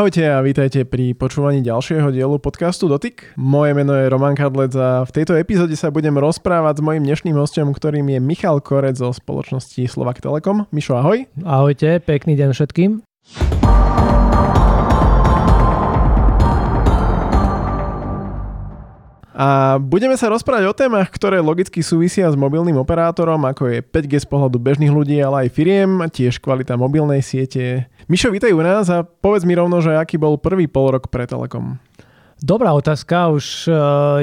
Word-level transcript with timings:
Ahojte 0.00 0.24
a 0.32 0.40
vítajte 0.40 0.88
pri 0.88 1.12
počúvaní 1.12 1.60
ďalšieho 1.60 2.08
dielu 2.08 2.40
podcastu 2.40 2.88
Dotyk. 2.88 3.36
Moje 3.36 3.76
meno 3.76 3.92
je 3.92 4.08
Roman 4.08 4.32
Kadlec 4.32 4.72
a 4.72 5.04
v 5.04 5.12
tejto 5.12 5.36
epizóde 5.36 5.76
sa 5.76 5.92
budem 5.92 6.16
rozprávať 6.16 6.80
s 6.80 6.84
mojim 6.88 7.04
dnešným 7.04 7.36
hostom, 7.36 7.68
ktorým 7.76 8.08
je 8.08 8.16
Michal 8.16 8.64
Korec 8.64 8.96
zo 8.96 9.12
spoločnosti 9.12 9.84
Slovak 9.84 10.24
Telekom. 10.24 10.64
Mišo, 10.72 10.96
ahoj. 10.96 11.28
Ahojte, 11.44 12.00
pekný 12.00 12.32
deň 12.32 12.56
všetkým. 12.56 13.04
A 19.40 19.80
budeme 19.80 20.20
sa 20.20 20.28
rozprávať 20.28 20.68
o 20.68 20.76
témach, 20.76 21.08
ktoré 21.08 21.40
logicky 21.40 21.80
súvisia 21.80 22.28
s 22.28 22.36
mobilným 22.36 22.76
operátorom, 22.76 23.40
ako 23.48 23.72
je 23.72 23.78
5G 23.80 24.20
z 24.20 24.28
pohľadu 24.28 24.60
bežných 24.60 24.92
ľudí, 24.92 25.16
ale 25.16 25.48
aj 25.48 25.56
firiem, 25.56 26.04
tiež 26.12 26.44
kvalita 26.44 26.76
mobilnej 26.76 27.24
siete. 27.24 27.88
Mišo, 28.04 28.28
vítaj 28.28 28.52
u 28.52 28.60
nás 28.60 28.92
a 28.92 29.00
povedz 29.00 29.48
mi 29.48 29.56
rovno, 29.56 29.80
že 29.80 29.96
aký 29.96 30.20
bol 30.20 30.36
prvý 30.36 30.68
pol 30.68 30.92
rok 30.92 31.08
pre 31.08 31.24
Telekom. 31.24 31.80
Dobrá 32.40 32.72
otázka, 32.72 33.28
už 33.36 33.68
e, 33.68 33.72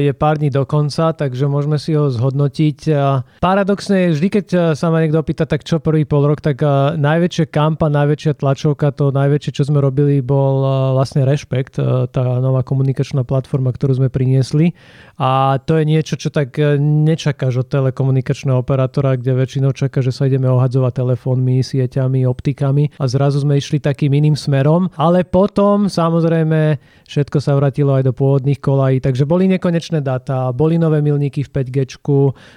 je 0.09 0.11
pár 0.17 0.41
dní 0.41 0.49
do 0.49 0.65
konca, 0.65 1.13
takže 1.13 1.45
môžeme 1.45 1.77
si 1.77 1.93
ho 1.93 2.09
zhodnotiť. 2.09 2.89
Paradoxne, 3.37 4.09
vždy 4.09 4.27
keď 4.33 4.45
e, 4.49 4.57
sa 4.73 4.89
ma 4.89 5.05
niekto 5.05 5.21
opýta, 5.21 5.45
tak 5.45 5.61
čo 5.61 5.77
prvý 5.77 6.01
pol 6.01 6.25
rok, 6.25 6.41
tak 6.41 6.65
e, 6.65 6.97
najväčšia 6.97 7.45
kampa, 7.45 7.93
najväčšia 7.93 8.41
tlačovka, 8.41 8.89
to 8.97 9.13
najväčšie, 9.13 9.61
čo 9.61 9.69
sme 9.69 9.85
robili, 9.85 10.25
bol 10.25 10.65
vlastne 10.97 11.29
Rešpekt, 11.29 11.77
tá 12.09 12.23
nová 12.41 12.65
komunikačná 12.65 13.21
platforma, 13.21 13.69
ktorú 13.69 14.01
sme 14.01 14.09
priniesli. 14.09 14.73
A 15.21 15.61
to 15.61 15.77
je 15.77 15.85
niečo, 15.85 16.17
čo 16.17 16.33
tak 16.33 16.57
nečakáš 16.81 17.61
od 17.61 17.69
telekomunikačného 17.69 18.65
operátora, 18.65 19.13
kde 19.13 19.37
väčšinou 19.37 19.77
čaká, 19.77 20.01
že 20.01 20.09
sa 20.09 20.25
ideme 20.25 20.49
ohadzovať 20.49 21.05
telefónmi, 21.05 21.61
sieťami, 21.61 22.25
optikami 22.25 22.97
a 22.97 23.05
zrazu 23.05 23.45
sme 23.45 23.61
išli 23.61 23.77
takým 23.77 24.09
iným 24.09 24.33
smerom. 24.33 24.89
Ale 24.97 25.21
potom, 25.21 25.85
samozrejme, 25.85 26.81
všetko 27.05 27.37
sa 27.37 27.53
vrátilo 27.53 27.93
aj 27.93 28.06
do 28.07 28.15
pôvodných 28.15 28.63
kolají, 28.63 29.03
takže 29.03 29.27
boli 29.27 29.51
nekonečné 29.51 29.99
dáta, 29.99 30.55
boli 30.55 30.79
nové 30.79 31.03
milníky 31.03 31.43
v 31.43 31.51
5G, 31.51 31.99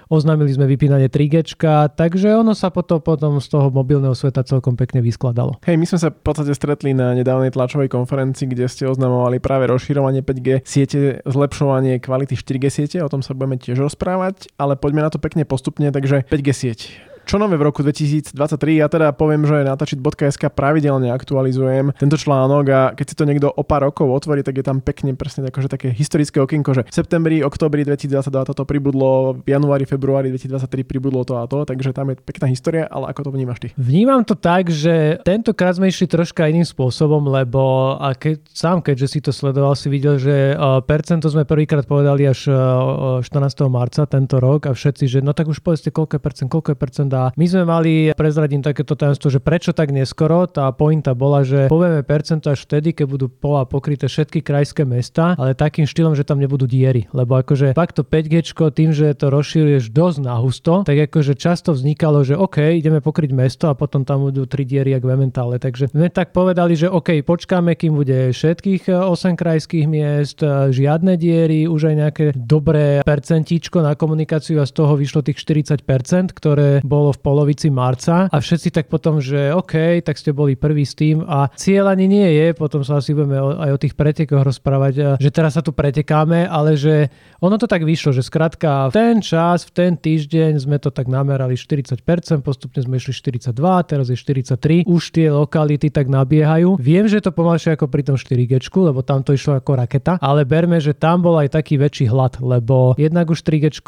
oznámili 0.07 0.55
sme 0.55 0.71
vypínanie 0.71 1.11
3G, 1.11 1.59
takže 1.99 2.39
ono 2.39 2.55
sa 2.55 2.71
potom, 2.71 3.03
potom 3.03 3.43
z 3.43 3.51
toho 3.51 3.75
mobilného 3.75 4.15
sveta 4.15 4.47
celkom 4.47 4.79
pekne 4.79 5.03
vyskladalo. 5.03 5.59
Hej, 5.67 5.75
my 5.75 5.87
sme 5.91 5.99
sa 5.99 6.09
v 6.15 6.23
podstate 6.23 6.55
stretli 6.55 6.95
na 6.95 7.19
nedávnej 7.19 7.51
tlačovej 7.51 7.91
konferencii, 7.91 8.47
kde 8.47 8.71
ste 8.71 8.87
oznamovali 8.87 9.43
práve 9.43 9.67
rozširovanie 9.67 10.23
5G 10.23 10.63
siete, 10.63 11.19
zlepšovanie 11.27 11.99
kvality 11.99 12.39
4G 12.39 12.65
siete, 12.71 12.97
o 13.03 13.11
tom 13.11 13.27
sa 13.27 13.35
budeme 13.35 13.59
tiež 13.59 13.83
rozprávať, 13.83 14.55
ale 14.55 14.79
poďme 14.79 15.03
na 15.03 15.11
to 15.11 15.19
pekne 15.19 15.43
postupne, 15.43 15.91
takže 15.91 16.23
5G 16.31 16.49
sieť. 16.55 17.10
Čo 17.31 17.39
nové 17.39 17.55
v 17.55 17.71
roku 17.71 17.87
2023? 17.87 18.35
Ja 18.75 18.91
teda 18.91 19.15
poviem, 19.15 19.47
že 19.47 19.63
natačiť.sk 19.63 20.51
pravidelne 20.51 21.15
aktualizujem 21.15 21.95
tento 21.95 22.19
článok 22.19 22.65
a 22.75 22.81
keď 22.91 23.07
si 23.07 23.15
to 23.15 23.23
niekto 23.23 23.47
o 23.47 23.63
pár 23.63 23.87
rokov 23.87 24.11
otvorí, 24.11 24.43
tak 24.43 24.59
je 24.59 24.67
tam 24.67 24.83
pekne 24.83 25.15
presne 25.15 25.47
akože 25.47 25.71
také 25.71 25.95
historické 25.95 26.43
okienko, 26.43 26.75
že 26.75 26.83
v 26.83 26.91
septembri, 26.91 27.39
oktobri 27.47 27.87
2022 27.87 28.35
toto 28.51 28.67
pribudlo, 28.67 29.39
v 29.39 29.47
januári, 29.47 29.87
februári 29.87 30.35
2023 30.35 30.83
pribudlo 30.83 31.23
to 31.23 31.39
a 31.39 31.47
to, 31.47 31.63
takže 31.63 31.95
tam 31.95 32.11
je 32.11 32.19
pekná 32.19 32.51
história, 32.51 32.91
ale 32.91 33.15
ako 33.15 33.23
to 33.23 33.31
vnímaš 33.31 33.63
ty? 33.63 33.69
Vnímam 33.79 34.27
to 34.27 34.35
tak, 34.35 34.67
že 34.67 35.23
tentokrát 35.23 35.79
sme 35.79 35.87
išli 35.87 36.11
troška 36.11 36.51
iným 36.51 36.67
spôsobom, 36.67 37.31
lebo 37.31 37.95
a 37.95 38.11
keď, 38.11 38.43
sám 38.51 38.83
keďže 38.83 39.07
si 39.07 39.19
to 39.23 39.31
sledoval, 39.31 39.79
si 39.79 39.87
videl, 39.87 40.19
že 40.19 40.59
uh, 40.59 40.83
percento 40.83 41.31
sme 41.31 41.47
prvýkrát 41.47 41.87
povedali 41.87 42.27
až 42.27 42.51
uh, 42.51 43.23
14. 43.23 43.55
marca 43.71 44.03
tento 44.11 44.43
rok 44.43 44.67
a 44.67 44.75
všetci, 44.75 45.07
že 45.07 45.19
no 45.23 45.31
tak 45.31 45.47
už 45.47 45.63
povedzte 45.63 45.95
koľko 45.95 46.19
je 46.19 46.23
percent, 46.27 46.51
koľko 46.51 46.75
je 46.75 46.79
percent 46.83 47.11
a 47.15 47.20
my 47.37 47.45
sme 47.45 47.63
mali, 47.69 47.93
prezradím 48.17 48.65
takéto 48.65 48.97
tajomstvo, 48.97 49.29
že 49.29 49.41
prečo 49.43 49.77
tak 49.77 49.93
neskoro, 49.93 50.49
tá 50.49 50.73
pointa 50.73 51.13
bola, 51.13 51.45
že 51.45 51.69
povieme 51.69 52.01
percento 52.01 52.49
až 52.49 52.65
vtedy, 52.65 52.97
keď 52.97 53.07
budú 53.07 53.27
pola 53.29 53.69
pokryté 53.69 54.09
všetky 54.09 54.41
krajské 54.41 54.89
mesta, 54.89 55.37
ale 55.37 55.53
takým 55.53 55.85
štýlom, 55.85 56.17
že 56.17 56.25
tam 56.25 56.41
nebudú 56.41 56.65
diery. 56.65 57.05
Lebo 57.13 57.37
akože 57.37 57.77
fakt 57.77 58.01
to 58.01 58.03
5G 58.07 58.53
tým, 58.73 58.91
že 58.95 59.13
to 59.19 59.29
rozširuješ 59.29 59.93
dosť 59.93 60.19
nahusto, 60.25 60.73
tak 60.87 60.97
akože 61.11 61.37
často 61.37 61.77
vznikalo, 61.77 62.25
že 62.25 62.39
OK, 62.39 62.81
ideme 62.81 63.05
pokryť 63.05 63.31
mesto 63.35 63.67
a 63.69 63.75
potom 63.75 64.07
tam 64.07 64.25
budú 64.31 64.47
tri 64.47 64.65
diery 64.65 64.95
jak 64.95 65.05
v 65.05 65.13
Ementále. 65.13 65.59
Takže 65.59 65.91
sme 65.91 66.09
tak 66.09 66.31
povedali, 66.31 66.79
že 66.79 66.89
OK, 66.89 67.21
počkáme, 67.27 67.75
kým 67.75 67.99
bude 67.99 68.31
všetkých 68.31 68.89
8 68.89 69.11
e, 69.11 69.37
krajských 69.37 69.87
miest, 69.91 70.41
e, 70.41 70.71
žiadne 70.71 71.19
diery, 71.19 71.67
už 71.67 71.93
aj 71.93 71.97
nejaké 71.97 72.25
dobré 72.37 73.03
percentíčko 73.03 73.83
na 73.83 73.99
komunikáciu 73.99 74.63
a 74.63 74.69
z 74.69 74.73
toho 74.73 74.95
vyšlo 74.95 75.27
tých 75.27 75.41
40%, 75.43 75.83
ktoré 76.31 76.81
bolo 76.87 77.10
bolo 77.11 77.19
v 77.19 77.27
polovici 77.27 77.69
marca 77.75 78.31
a 78.31 78.37
všetci 78.39 78.71
tak 78.71 78.87
potom, 78.87 79.19
že 79.19 79.51
OK, 79.51 79.99
tak 80.07 80.15
ste 80.15 80.31
boli 80.31 80.55
prvý 80.55 80.87
s 80.87 80.95
tým 80.95 81.27
a 81.27 81.51
cieľ 81.59 81.91
ani 81.91 82.07
nie 82.07 82.29
je, 82.39 82.55
potom 82.55 82.87
sa 82.87 83.03
asi 83.03 83.11
budeme 83.11 83.35
aj 83.35 83.71
o 83.75 83.79
tých 83.83 83.99
pretekoch 83.99 84.47
rozprávať, 84.47 85.19
že 85.19 85.31
teraz 85.35 85.59
sa 85.59 85.63
tu 85.65 85.75
pretekáme, 85.75 86.47
ale 86.47 86.79
že 86.79 87.11
ono 87.43 87.59
to 87.59 87.67
tak 87.67 87.83
vyšlo, 87.83 88.15
že 88.15 88.23
skrátka 88.23 88.93
v 88.93 88.95
ten 88.95 89.17
čas, 89.19 89.67
v 89.67 89.71
ten 89.75 89.93
týždeň 89.99 90.63
sme 90.63 90.79
to 90.79 90.95
tak 90.95 91.11
namerali 91.11 91.59
40%, 91.59 91.99
postupne 92.47 92.79
sme 92.79 93.03
išli 93.03 93.11
42, 93.11 93.59
teraz 93.91 94.07
je 94.07 94.17
43, 94.17 94.87
už 94.87 95.03
tie 95.11 95.33
lokality 95.35 95.91
tak 95.91 96.07
nabiehajú. 96.07 96.79
Viem, 96.79 97.11
že 97.11 97.19
to 97.19 97.35
pomalšie 97.35 97.75
ako 97.75 97.91
pri 97.91 98.07
tom 98.07 98.15
4G, 98.15 98.63
lebo 98.71 99.03
tam 99.03 99.27
to 99.27 99.35
išlo 99.35 99.59
ako 99.59 99.83
raketa, 99.83 100.21
ale 100.23 100.47
berme, 100.47 100.79
že 100.79 100.95
tam 100.95 101.27
bol 101.27 101.41
aj 101.43 101.59
taký 101.59 101.81
väčší 101.81 102.07
hlad, 102.07 102.39
lebo 102.39 102.95
jednak 102.95 103.33
už 103.33 103.43
3G 103.43 103.83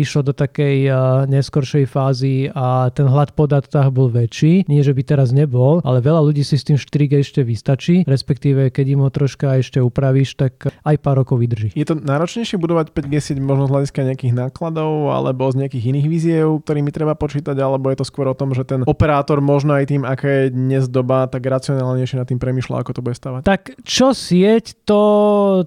išlo 0.00 0.20
do 0.24 0.32
takej 0.32 0.76
uh, 0.88 0.96
neskoršej 1.28 1.84
fázy 1.86 2.48
a 2.54 2.88
ten 2.94 3.10
hlad 3.10 3.34
po 3.34 3.50
datách 3.50 3.90
bol 3.90 4.06
väčší. 4.08 4.64
Nie, 4.70 4.86
že 4.86 4.94
by 4.94 5.02
teraz 5.02 5.34
nebol, 5.34 5.82
ale 5.82 5.98
veľa 5.98 6.22
ľudí 6.22 6.46
si 6.46 6.54
s 6.54 6.62
tým 6.62 6.78
4G 6.78 7.20
ešte 7.20 7.42
vystačí, 7.42 8.06
respektíve 8.06 8.70
keď 8.70 8.86
im 8.94 9.00
ho 9.02 9.10
troška 9.10 9.58
ešte 9.58 9.82
upravíš, 9.82 10.38
tak 10.38 10.70
aj 10.70 10.96
pár 11.02 11.26
rokov 11.26 11.42
vydrží. 11.42 11.74
Je 11.74 11.82
to 11.82 11.98
náročnejšie 11.98 12.56
budovať 12.56 12.94
5G 12.94 13.14
sieť 13.18 13.38
možno 13.42 13.66
z 13.66 13.72
hľadiska 13.74 14.00
nejakých 14.06 14.34
nákladov 14.38 15.10
alebo 15.10 15.50
z 15.50 15.66
nejakých 15.66 15.84
iných 15.90 16.06
víziev, 16.06 16.46
ktorými 16.62 16.94
treba 16.94 17.18
počítať, 17.18 17.58
alebo 17.58 17.90
je 17.90 17.98
to 17.98 18.06
skôr 18.06 18.30
o 18.30 18.38
tom, 18.38 18.54
že 18.54 18.62
ten 18.62 18.86
operátor 18.86 19.42
možno 19.42 19.74
aj 19.74 19.90
tým, 19.90 20.02
aká 20.06 20.46
je 20.46 20.54
dnes 20.54 20.86
doba, 20.86 21.26
tak 21.26 21.42
racionálnejšie 21.42 22.22
nad 22.22 22.28
tým 22.30 22.38
premyšľa, 22.38 22.86
ako 22.86 22.92
to 22.94 23.02
bude 23.02 23.18
stavať. 23.18 23.42
Tak 23.42 23.82
čo 23.82 24.14
sieť, 24.14 24.86
to 24.86 25.02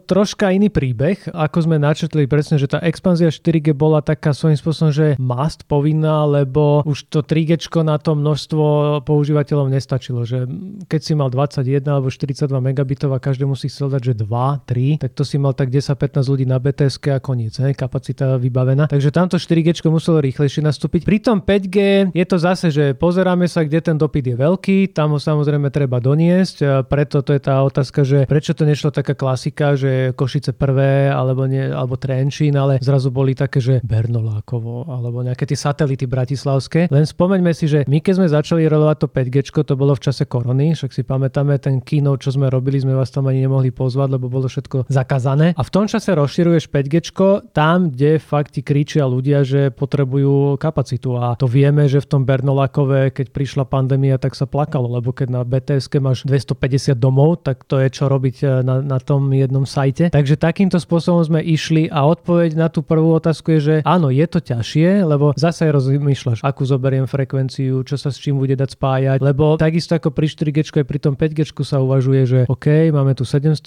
troška 0.07 0.55
iný 0.55 0.71
príbeh, 0.71 1.35
ako 1.35 1.67
sme 1.67 1.81
načetli 1.81 2.29
presne, 2.29 2.55
že 2.55 2.71
tá 2.71 2.79
expanzia 2.79 3.27
4G 3.27 3.75
bola 3.75 3.99
taká 3.99 4.31
svojím 4.31 4.55
spôsobom, 4.55 4.91
že 4.95 5.19
must 5.19 5.67
povinná, 5.67 6.23
lebo 6.23 6.76
už 6.83 7.07
to 7.09 7.23
3G 7.23 7.57
na 7.81 7.97
to 7.97 8.13
množstvo 8.17 8.65
používateľov 9.05 9.71
nestačilo, 9.71 10.25
že 10.27 10.45
keď 10.89 11.01
si 11.01 11.13
mal 11.15 11.29
21 11.31 11.85
alebo 11.87 12.11
42 12.11 12.49
megabitov 12.59 13.13
a 13.15 13.19
každému 13.21 13.55
si 13.55 13.71
chcel 13.71 13.93
dať, 13.93 14.01
že 14.01 14.13
2, 14.25 14.65
3, 14.65 15.01
tak 15.01 15.11
to 15.15 15.23
si 15.23 15.39
mal 15.39 15.53
tak 15.53 15.71
10-15 15.71 16.25
ľudí 16.27 16.45
na 16.49 16.57
BTS 16.59 16.99
a 17.13 17.19
koniec, 17.21 17.55
ne? 17.61 17.71
kapacita 17.77 18.35
vybavená. 18.41 18.89
Takže 18.89 19.13
tamto 19.13 19.37
4G 19.39 19.85
muselo 19.87 20.19
rýchlejšie 20.19 20.65
nastúpiť. 20.65 21.01
Pri 21.07 21.17
tom 21.23 21.39
5G 21.39 22.09
je 22.11 22.25
to 22.27 22.37
zase, 22.41 22.67
že 22.73 22.97
pozeráme 22.97 23.47
sa, 23.47 23.63
kde 23.63 23.79
ten 23.79 23.95
dopyt 23.95 24.33
je 24.33 24.35
veľký, 24.35 24.77
tam 24.91 25.15
ho 25.15 25.19
samozrejme 25.21 25.69
treba 25.71 26.01
doniesť, 26.01 26.85
preto 26.91 27.23
to 27.23 27.31
je 27.31 27.41
tá 27.41 27.61
otázka, 27.63 28.03
že 28.03 28.27
prečo 28.27 28.51
to 28.57 28.67
nešlo 28.67 28.91
taká 28.91 29.15
klasika, 29.15 29.77
že 29.77 30.11
Košice 30.17 30.51
prvé 30.51 31.07
alebo, 31.07 31.47
nie, 31.47 31.63
alebo 31.63 31.95
Trenčín, 31.95 32.57
ale 32.57 32.81
zrazu 32.83 33.13
boli 33.13 33.37
také, 33.37 33.63
že 33.63 33.79
Bernolákovo 33.85 34.89
alebo 34.91 35.23
nejaké 35.23 35.47
tie 35.47 35.55
satelity 35.55 36.09
bratislavské 36.09 36.66
otázke. 36.67 36.91
Len 36.91 37.07
spomeňme 37.07 37.51
si, 37.55 37.71
že 37.71 37.87
my 37.87 38.03
keď 38.03 38.13
sme 38.19 38.27
začali 38.27 38.67
rolovať 38.67 38.97
to 38.99 39.07
5G, 39.07 39.37
to 39.63 39.73
bolo 39.79 39.95
v 39.95 40.03
čase 40.03 40.27
korony, 40.27 40.75
však 40.75 40.91
si 40.91 41.01
pamätáme 41.07 41.55
ten 41.63 41.79
kino, 41.79 42.19
čo 42.19 42.35
sme 42.35 42.51
robili, 42.51 42.83
sme 42.83 42.91
vás 42.91 43.07
tam 43.09 43.31
ani 43.31 43.47
nemohli 43.47 43.71
pozvať, 43.71 44.19
lebo 44.19 44.27
bolo 44.27 44.51
všetko 44.51 44.91
zakázané. 44.91 45.55
A 45.55 45.63
v 45.63 45.71
tom 45.71 45.87
čase 45.87 46.11
rozširuješ 46.11 46.67
5G 46.67 46.95
tam, 47.55 47.95
kde 47.95 48.19
fakt 48.19 48.59
ti 48.59 48.61
kričia 48.61 49.07
ľudia, 49.07 49.47
že 49.47 49.71
potrebujú 49.71 50.59
kapacitu. 50.59 51.15
A 51.15 51.39
to 51.39 51.47
vieme, 51.47 51.87
že 51.87 52.03
v 52.03 52.07
tom 52.11 52.21
Bernolakove, 52.27 53.15
keď 53.15 53.31
prišla 53.31 53.63
pandémia, 53.63 54.19
tak 54.19 54.35
sa 54.35 54.43
plakalo, 54.43 54.91
lebo 54.99 55.15
keď 55.15 55.27
na 55.31 55.41
BTS 55.47 55.87
máš 56.03 56.27
250 56.27 56.99
domov, 56.99 57.47
tak 57.47 57.63
to 57.65 57.79
je 57.79 57.89
čo 57.89 58.11
robiť 58.11 58.35
e, 58.43 58.45
na, 58.61 58.83
na 58.83 58.99
tom 58.99 59.31
jednom 59.31 59.63
sajte. 59.63 60.11
Takže 60.11 60.35
takýmto 60.37 60.77
spôsobom 60.77 61.23
sme 61.23 61.39
išli 61.41 61.87
a 61.87 62.05
odpoveď 62.05 62.57
na 62.57 62.67
tú 62.67 62.83
prvú 62.83 63.15
otázku 63.17 63.55
je, 63.57 63.59
že 63.59 63.75
áno, 63.83 64.11
je 64.11 64.25
to 64.27 64.39
ťažšie, 64.41 65.05
lebo 65.05 65.33
zase 65.37 65.69
rozmýšľaš, 65.69 66.41
akú 66.57 66.65
zoberiem 66.65 67.05
frekvenciu, 67.05 67.85
čo 67.85 68.01
sa 68.01 68.09
s 68.09 68.17
čím 68.17 68.41
bude 68.41 68.57
dať 68.57 68.73
spájať, 68.73 69.21
lebo 69.21 69.61
takisto 69.61 69.93
ako 69.93 70.09
pri 70.09 70.25
4G 70.25 70.81
aj 70.81 70.85
pri 70.89 70.97
tom 70.97 71.13
5G 71.13 71.53
sa 71.61 71.77
uvažuje, 71.77 72.21
že 72.25 72.39
OK, 72.49 72.89
máme 72.89 73.13
tu 73.13 73.29
700, 73.29 73.61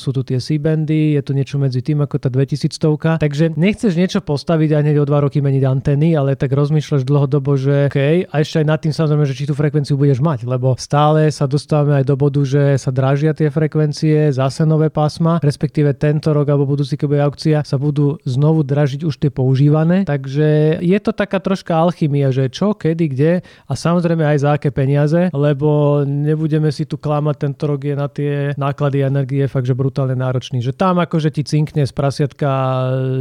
sú 0.00 0.08
tu 0.16 0.24
tie 0.24 0.40
C-bandy, 0.40 1.20
je 1.20 1.20
tu 1.20 1.36
niečo 1.36 1.60
medzi 1.60 1.84
tým 1.84 2.00
ako 2.00 2.16
tá 2.16 2.32
2100, 2.32 3.20
takže 3.20 3.52
nechceš 3.52 4.00
niečo 4.00 4.24
postaviť 4.24 4.70
a 4.72 4.80
hneď 4.80 4.96
o 4.96 5.04
2 5.04 5.12
roky 5.28 5.44
meniť 5.44 5.60
antény, 5.68 6.16
ale 6.16 6.32
tak 6.32 6.56
rozmýšľaš 6.56 7.04
dlhodobo, 7.04 7.52
že 7.60 7.92
OK, 7.92 8.00
a 8.24 8.34
ešte 8.40 8.64
aj 8.64 8.66
nad 8.72 8.80
tým 8.80 8.96
samozrejme, 8.96 9.28
že 9.28 9.36
či 9.36 9.44
tú 9.44 9.52
frekvenciu 9.52 10.00
budeš 10.00 10.24
mať, 10.24 10.48
lebo 10.48 10.72
stále 10.80 11.28
sa 11.28 11.44
dostávame 11.44 12.00
aj 12.00 12.08
do 12.08 12.16
bodu, 12.16 12.40
že 12.48 12.80
sa 12.80 12.88
drážia 12.88 13.36
tie 13.36 13.52
frekvencie, 13.52 14.32
zase 14.32 14.64
nové 14.64 14.88
pásma, 14.88 15.36
respektíve 15.44 15.92
tento 16.00 16.32
rok 16.32 16.48
alebo 16.48 16.64
budúci, 16.64 16.96
keď 16.96 17.06
bude 17.12 17.20
aukcia, 17.20 17.58
sa 17.60 17.76
budú 17.76 18.16
znovu 18.24 18.64
dražiť 18.64 19.04
už 19.04 19.20
tie 19.20 19.28
používané, 19.28 20.08
takže 20.08 20.80
je 20.80 20.96
to 20.96 21.12
taká 21.12 21.36
troška 21.36 21.76
alchymia 21.76 22.21
a 22.22 22.30
že 22.30 22.48
čo, 22.48 22.74
kedy, 22.74 23.04
kde 23.12 23.32
a 23.42 23.72
samozrejme 23.72 24.22
aj 24.22 24.38
za 24.42 24.50
aké 24.56 24.70
peniaze, 24.74 25.28
lebo 25.34 26.02
nebudeme 26.06 26.70
si 26.70 26.86
tu 26.88 26.96
klamať, 26.98 27.36
tento 27.48 27.64
rok 27.68 27.80
je 27.82 27.94
na 27.94 28.08
tie 28.08 28.54
náklady 28.56 29.04
energie 29.04 29.44
fakt, 29.50 29.66
že 29.66 29.76
brutálne 29.76 30.14
náročný. 30.14 30.62
Že 30.62 30.72
tam 30.74 31.02
akože 31.02 31.34
ti 31.34 31.42
cinkne 31.42 31.84
z 31.84 31.92
prasiatka 31.92 32.50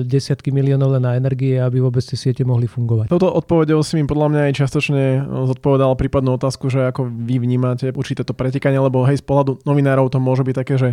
desiatky 0.06 0.54
miliónov 0.54 0.98
len 0.98 1.04
na 1.04 1.18
energie, 1.18 1.58
aby 1.58 1.82
vôbec 1.82 2.06
tie 2.06 2.18
siete 2.18 2.46
mohli 2.46 2.70
fungovať. 2.70 3.10
Toto 3.10 3.30
odpovedou 3.30 3.82
si 3.82 3.98
mi 3.98 4.06
podľa 4.06 4.28
mňa 4.32 4.42
aj 4.52 4.54
častočne 4.58 5.04
zodpovedal 5.52 5.98
prípadnú 5.98 6.38
otázku, 6.38 6.70
že 6.70 6.92
ako 6.92 7.10
vy 7.10 7.42
vnímate 7.42 7.94
určité 7.96 8.22
to 8.22 8.38
pretekanie, 8.38 8.78
lebo 8.78 9.04
hej, 9.08 9.20
z 9.20 9.26
pohľadu 9.26 9.64
novinárov 9.66 10.12
to 10.12 10.20
môže 10.22 10.46
byť 10.46 10.56
také, 10.56 10.76
že 10.78 10.90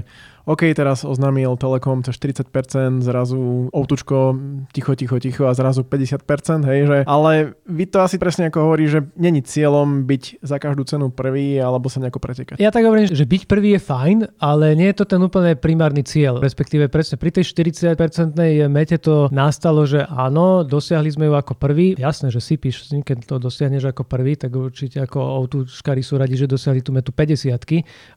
OK, 0.49 0.73
teraz 0.73 1.05
oznámil 1.05 1.61
Telekom 1.61 2.01
cez 2.01 2.17
40%, 2.17 3.05
zrazu 3.05 3.69
outučko 3.69 4.33
ticho, 4.73 4.97
ticho, 4.97 5.21
ticho 5.21 5.45
a 5.45 5.53
zrazu 5.53 5.85
50%, 5.85 6.65
hej, 6.65 6.81
že, 6.89 6.99
ale 7.05 7.53
vy 7.69 7.85
to 7.85 8.01
asi 8.01 8.17
presne 8.17 8.49
ako 8.49 8.65
hovorí, 8.65 8.89
že 8.89 9.05
není 9.21 9.45
cieľom 9.45 10.09
byť 10.09 10.41
za 10.41 10.57
každú 10.57 10.89
cenu 10.89 11.13
prvý 11.13 11.61
alebo 11.61 11.93
sa 11.93 12.01
nejako 12.01 12.17
pretekať. 12.17 12.57
Ja 12.57 12.73
tak 12.73 12.89
hovorím, 12.89 13.13
že 13.13 13.29
byť 13.29 13.45
prvý 13.45 13.77
je 13.77 13.81
fajn, 13.85 14.41
ale 14.41 14.73
nie 14.73 14.89
je 14.89 14.97
to 14.97 15.05
ten 15.05 15.21
úplne 15.21 15.53
primárny 15.53 16.01
cieľ. 16.01 16.41
Respektíve 16.41 16.89
presne 16.89 17.21
pri 17.21 17.29
tej 17.29 17.45
40-percentnej 17.53 18.73
mete 18.73 18.97
to 18.97 19.29
nastalo, 19.29 19.85
že 19.85 20.09
áno, 20.09 20.65
dosiahli 20.65 21.13
sme 21.13 21.29
ju 21.29 21.37
ako 21.37 21.61
prvý. 21.61 21.93
Jasné, 22.01 22.33
že 22.33 22.41
si 22.41 22.57
píš, 22.57 22.89
keď 22.89 23.29
to 23.29 23.37
dosiahneš 23.37 23.93
ako 23.93 24.09
prvý, 24.09 24.41
tak 24.41 24.57
určite 24.57 25.05
ako 25.05 25.45
outučkári 25.45 26.01
sú 26.01 26.17
radi, 26.17 26.41
že 26.41 26.49
dosiahli 26.49 26.81
tú 26.81 26.97
metu 26.97 27.13
50 27.13 27.53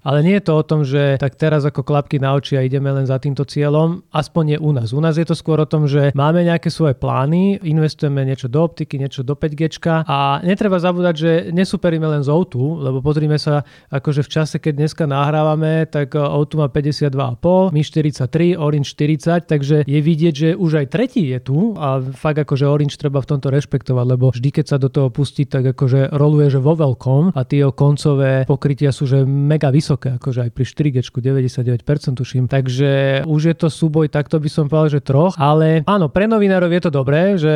ale 0.07 0.23
nie 0.23 0.39
je 0.39 0.43
to 0.47 0.53
o 0.55 0.63
tom, 0.63 0.87
že 0.87 1.19
tak 1.19 1.35
teraz 1.35 1.67
ako 1.67 1.83
klapky 1.83 2.20
na 2.21 2.37
oči 2.37 2.53
a 2.55 2.61
ideme 2.61 2.93
len 2.93 3.09
za 3.09 3.17
týmto 3.17 3.41
cieľom, 3.41 4.05
aspoň 4.13 4.43
nie 4.45 4.59
u 4.61 4.69
nás. 4.69 4.93
U 4.93 5.01
nás 5.01 5.17
je 5.17 5.25
to 5.25 5.33
skôr 5.33 5.57
o 5.57 5.65
tom, 5.65 5.89
že 5.89 6.13
máme 6.13 6.45
nejaké 6.45 6.69
svoje 6.69 6.93
plány, 6.93 7.57
investujeme 7.65 8.21
niečo 8.21 8.45
do 8.45 8.61
optiky, 8.61 9.01
niečo 9.01 9.25
do 9.25 9.33
5G 9.33 10.05
a 10.05 10.39
netreba 10.45 10.77
zabúdať, 10.77 11.15
že 11.17 11.31
nesúperíme 11.49 12.05
len 12.05 12.21
z 12.21 12.29
O2, 12.29 12.85
lebo 12.85 13.01
pozrime 13.01 13.41
sa, 13.41 13.65
akože 13.89 14.21
v 14.21 14.29
čase, 14.29 14.55
keď 14.61 14.85
dneska 14.85 15.09
nahrávame, 15.09 15.89
tak 15.89 16.13
O2 16.13 16.61
má 16.61 16.67
52,5, 16.69 17.73
my 17.73 17.81
43, 17.81 18.61
Orange 18.61 18.93
40, 18.93 19.49
takže 19.49 19.77
je 19.89 19.99
vidieť, 19.99 20.33
že 20.33 20.49
už 20.53 20.85
aj 20.85 20.87
tretí 20.93 21.33
je 21.33 21.39
tu 21.41 21.73
a 21.79 21.97
fakt 21.99 22.37
akože 22.37 22.69
Orange 22.69 23.01
treba 23.01 23.23
v 23.23 23.33
tomto 23.33 23.49
rešpektovať, 23.49 24.05
lebo 24.05 24.29
vždy, 24.29 24.49
keď 24.61 24.65
sa 24.69 24.77
do 24.77 24.93
toho 24.93 25.09
pustí, 25.09 25.49
tak 25.49 25.73
akože 25.73 26.13
roluje, 26.13 26.53
že 26.53 26.59
vo 26.59 26.77
veľkom 26.77 27.33
a 27.33 27.41
tie 27.47 27.63
koncové 27.71 28.43
pokrytia 28.45 28.91
sú 28.91 29.07
že 29.07 29.23
mega 29.25 29.71
vysoké, 29.71 30.19
akože 30.19 30.47
aj 30.47 30.51
pri 30.51 30.63
4G 30.67 30.97
99% 31.07 32.10
tuším. 32.13 32.45
Takže 32.51 33.23
už 33.25 33.41
je 33.51 33.55
to 33.55 33.67
súboj, 33.71 34.11
takto 34.11 34.37
by 34.37 34.49
som 34.51 34.65
povedal, 34.67 34.99
že 34.99 35.01
troch. 35.01 35.33
Ale 35.39 35.81
áno, 35.87 36.11
pre 36.11 36.27
novinárov 36.27 36.71
je 36.71 36.81
to 36.83 36.91
dobré, 36.91 37.35
že 37.39 37.53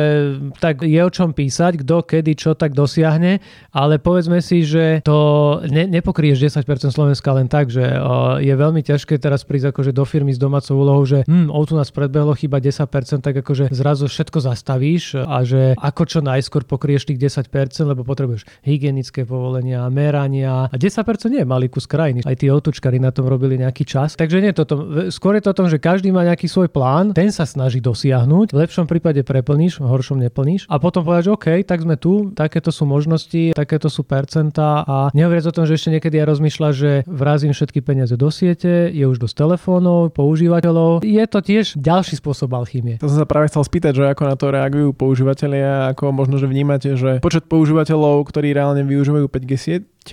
tak 0.58 0.82
je 0.82 1.00
o 1.00 1.10
čom 1.10 1.36
písať, 1.36 1.84
kto 1.84 2.06
kedy 2.06 2.32
čo 2.34 2.54
tak 2.56 2.72
dosiahne, 2.72 3.38
ale 3.72 4.00
povedzme 4.00 4.40
si, 4.40 4.64
že 4.64 5.04
to 5.04 5.60
ne, 5.68 5.84
nepokrieš 5.90 6.40
10% 6.62 6.92
Slovenska 6.92 7.28
len 7.36 7.50
tak, 7.50 7.68
že 7.68 7.84
o, 7.98 8.38
je 8.40 8.54
veľmi 8.54 8.80
ťažké 8.80 9.18
teraz 9.20 9.42
prísť 9.42 9.74
akože 9.74 9.92
do 9.92 10.04
firmy 10.06 10.32
s 10.32 10.40
domácou 10.40 10.78
úlohou, 10.78 11.04
že 11.04 11.26
hm, 11.26 11.52
tu 11.66 11.74
nás 11.74 11.90
predbehlo 11.90 12.38
chyba 12.38 12.62
10%, 12.62 12.86
tak 13.20 13.34
akože 13.42 13.74
zrazu 13.74 14.06
všetko 14.06 14.38
zastavíš 14.38 15.18
a 15.26 15.42
že 15.42 15.74
ako 15.74 16.02
čo 16.06 16.18
najskôr 16.22 16.62
pokrieš 16.62 17.10
tých 17.10 17.18
10%, 17.18 17.50
lebo 17.90 18.06
potrebuješ 18.06 18.46
hygienické 18.62 19.26
povolenia, 19.26 19.90
merania 19.90 20.70
a 20.70 20.74
10% 20.78 21.02
nie 21.26 21.42
je 21.42 21.48
malý 21.48 21.66
kus 21.66 21.90
krajiny. 21.90 22.22
Aj 22.22 22.38
tí 22.38 22.46
autočkari 22.46 23.02
na 23.02 23.10
tom 23.10 23.26
robili 23.26 23.58
nejaký 23.58 23.82
čas. 23.82 24.14
Takže 24.14 24.45
nie 24.46 24.54
je 24.54 25.10
skôr 25.10 25.34
je 25.34 25.42
to 25.42 25.50
o 25.50 25.58
tom, 25.58 25.66
že 25.66 25.82
každý 25.82 26.14
má 26.14 26.22
nejaký 26.22 26.46
svoj 26.46 26.70
plán, 26.70 27.10
ten 27.10 27.34
sa 27.34 27.42
snaží 27.42 27.82
dosiahnuť, 27.82 28.54
v 28.54 28.58
lepšom 28.62 28.86
prípade 28.86 29.26
preplníš, 29.26 29.82
v 29.82 29.90
horšom 29.90 30.22
neplníš 30.22 30.70
a 30.70 30.78
potom 30.78 31.02
povedať, 31.02 31.26
že 31.26 31.34
OK, 31.34 31.46
tak 31.66 31.82
sme 31.82 31.98
tu, 31.98 32.30
takéto 32.30 32.70
sú 32.70 32.86
možnosti, 32.86 33.58
takéto 33.58 33.90
sú 33.90 34.06
percentá 34.06 34.86
a 34.86 35.10
nehovoriac 35.10 35.50
o 35.50 35.56
tom, 35.56 35.66
že 35.66 35.74
ešte 35.74 35.98
niekedy 35.98 36.22
ja 36.22 36.24
rozmýšľa, 36.30 36.68
že 36.70 36.90
vrazím 37.10 37.50
všetky 37.50 37.82
peniaze 37.82 38.14
do 38.14 38.30
siete, 38.30 38.94
je 38.94 39.02
už 39.02 39.18
dosť 39.18 39.34
telefónov, 39.34 40.14
používateľov. 40.14 41.02
Je 41.02 41.24
to 41.26 41.42
tiež 41.42 41.74
ďalší 41.74 42.22
spôsob 42.22 42.54
alchymie. 42.54 43.02
To 43.02 43.10
som 43.10 43.18
sa 43.18 43.26
práve 43.26 43.50
chcel 43.50 43.66
spýtať, 43.66 43.92
že 43.98 44.04
ako 44.14 44.22
na 44.30 44.36
to 44.38 44.46
reagujú 44.54 44.94
používateľia, 44.94 45.90
ako 45.90 46.14
možno, 46.14 46.38
že 46.38 46.46
vnímate, 46.46 46.94
že 46.94 47.18
počet 47.18 47.50
používateľov, 47.50 48.22
ktorí 48.30 48.54
reálne 48.54 48.86
využívajú 48.86 49.26
5G 49.26 49.52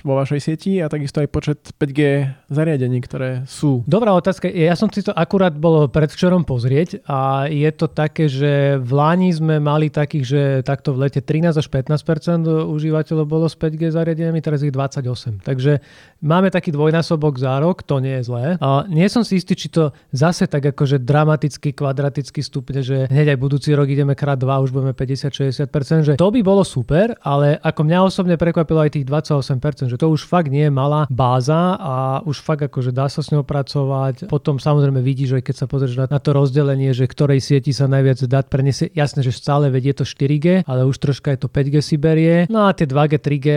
vo 0.02 0.18
vašej 0.18 0.42
sieti 0.42 0.82
a 0.82 0.90
takisto 0.90 1.22
aj 1.22 1.30
počet 1.30 1.60
5G 1.78 2.26
zariadení, 2.50 2.98
ktoré 3.06 3.46
sú. 3.46 3.86
Dobrá 3.86 4.18
otázka. 4.18 4.50
Ja 4.50 4.74
som 4.74 4.90
si 4.90 5.06
to 5.06 5.14
akurát 5.14 5.54
bol 5.54 5.86
predvčerom 5.86 6.42
pozrieť 6.42 7.06
a 7.06 7.46
je 7.46 7.70
to 7.70 7.86
také, 7.86 8.26
že 8.26 8.82
v 8.82 8.92
Lani 8.92 9.30
sme 9.30 9.62
mali 9.62 9.94
takých, 9.94 10.26
že 10.26 10.42
takto 10.66 10.98
v 10.98 11.06
lete 11.06 11.22
13 11.22 11.54
až 11.54 11.68
15% 11.70 12.48
užívateľov 12.48 13.26
bolo 13.30 13.46
s 13.46 13.54
5G 13.54 13.94
zariadeniami, 13.94 14.42
teraz 14.42 14.66
ich 14.66 14.74
28. 14.74 15.44
Takže 15.46 15.84
máme 16.24 16.50
taký 16.50 16.72
dvojnásobok 16.72 17.36
za 17.38 17.60
rok, 17.60 17.84
to 17.84 18.00
nie 18.00 18.24
je 18.24 18.24
zlé. 18.32 18.46
A 18.64 18.88
nie 18.88 19.06
som 19.12 19.28
si 19.28 19.38
istý, 19.38 19.54
či 19.54 19.68
to 19.68 19.92
zase 20.16 20.48
tak 20.48 20.64
akože 20.72 21.04
dramaticky, 21.04 21.76
kvadraticky 21.76 22.40
stupne, 22.40 22.80
že 22.80 23.12
hneď 23.12 23.36
aj 23.36 23.38
budúci 23.44 23.76
rok 23.76 23.92
ideme 23.92 24.16
krát 24.16 24.40
2, 24.40 24.64
už 24.64 24.72
budeme 24.72 24.96
50-60%, 24.96 26.08
že 26.08 26.14
to 26.16 26.30
by 26.32 26.40
bolo 26.40 26.64
super, 26.64 27.18
ale 27.26 27.60
ako 27.60 27.82
mňa 27.84 28.00
osobne 28.08 28.36
prekvapilo 28.40 28.80
aj 28.86 28.96
tých 28.96 29.06
28%, 29.10 29.83
že 29.88 30.00
to 30.00 30.12
už 30.12 30.26
fakt 30.28 30.50
nie 30.52 30.68
je 30.68 30.74
malá 30.74 31.06
báza 31.10 31.76
a 31.80 31.94
už 32.24 32.40
fakt 32.44 32.66
akože 32.68 32.92
dá 32.92 33.08
sa 33.08 33.24
s 33.24 33.32
ňou 33.32 33.46
pracovať. 33.46 34.28
Potom 34.28 34.58
samozrejme 34.58 35.00
vidíš, 35.00 35.40
že 35.40 35.40
keď 35.44 35.56
sa 35.56 35.66
pozrieš 35.66 36.08
na, 36.08 36.20
to 36.20 36.32
rozdelenie, 36.32 36.92
že 36.96 37.08
ktorej 37.10 37.44
sieti 37.44 37.76
sa 37.76 37.90
najviac 37.90 38.24
dát 38.28 38.48
preniesie. 38.48 38.90
Jasné, 38.94 39.24
že 39.24 39.36
stále 39.36 39.68
vedie 39.68 39.92
to 39.92 40.08
4G, 40.08 40.68
ale 40.68 40.88
už 40.88 41.00
troška 41.00 41.36
je 41.36 41.40
to 41.44 41.48
5G 41.52 41.76
si 41.84 41.96
berie. 42.00 42.48
No 42.48 42.68
a 42.68 42.76
tie 42.76 42.88
2G, 42.88 43.14
3G 43.20 43.48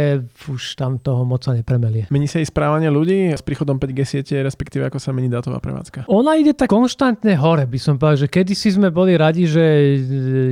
už 0.51 0.79
tam 0.79 0.99
toho 0.99 1.23
moc 1.23 1.47
sa 1.47 1.55
nepremelie. 1.55 2.09
Mení 2.11 2.27
sa 2.27 2.43
aj 2.43 2.51
správanie 2.51 2.91
ľudí 2.91 3.35
s 3.35 3.43
príchodom 3.43 3.79
5G 3.79 4.01
siete, 4.03 4.35
respektíve 4.41 4.87
ako 4.89 4.99
sa 4.99 5.15
mení 5.15 5.31
dátová 5.31 5.63
prevádzka? 5.63 6.11
Ona 6.11 6.39
ide 6.39 6.55
tak 6.55 6.71
konštantne 6.73 7.39
hore, 7.39 7.65
by 7.67 7.79
som 7.79 7.95
povedal, 7.97 8.27
že 8.27 8.29
kedysi 8.33 8.75
sme 8.75 8.91
boli 8.91 9.15
radi, 9.15 9.47
že 9.47 9.65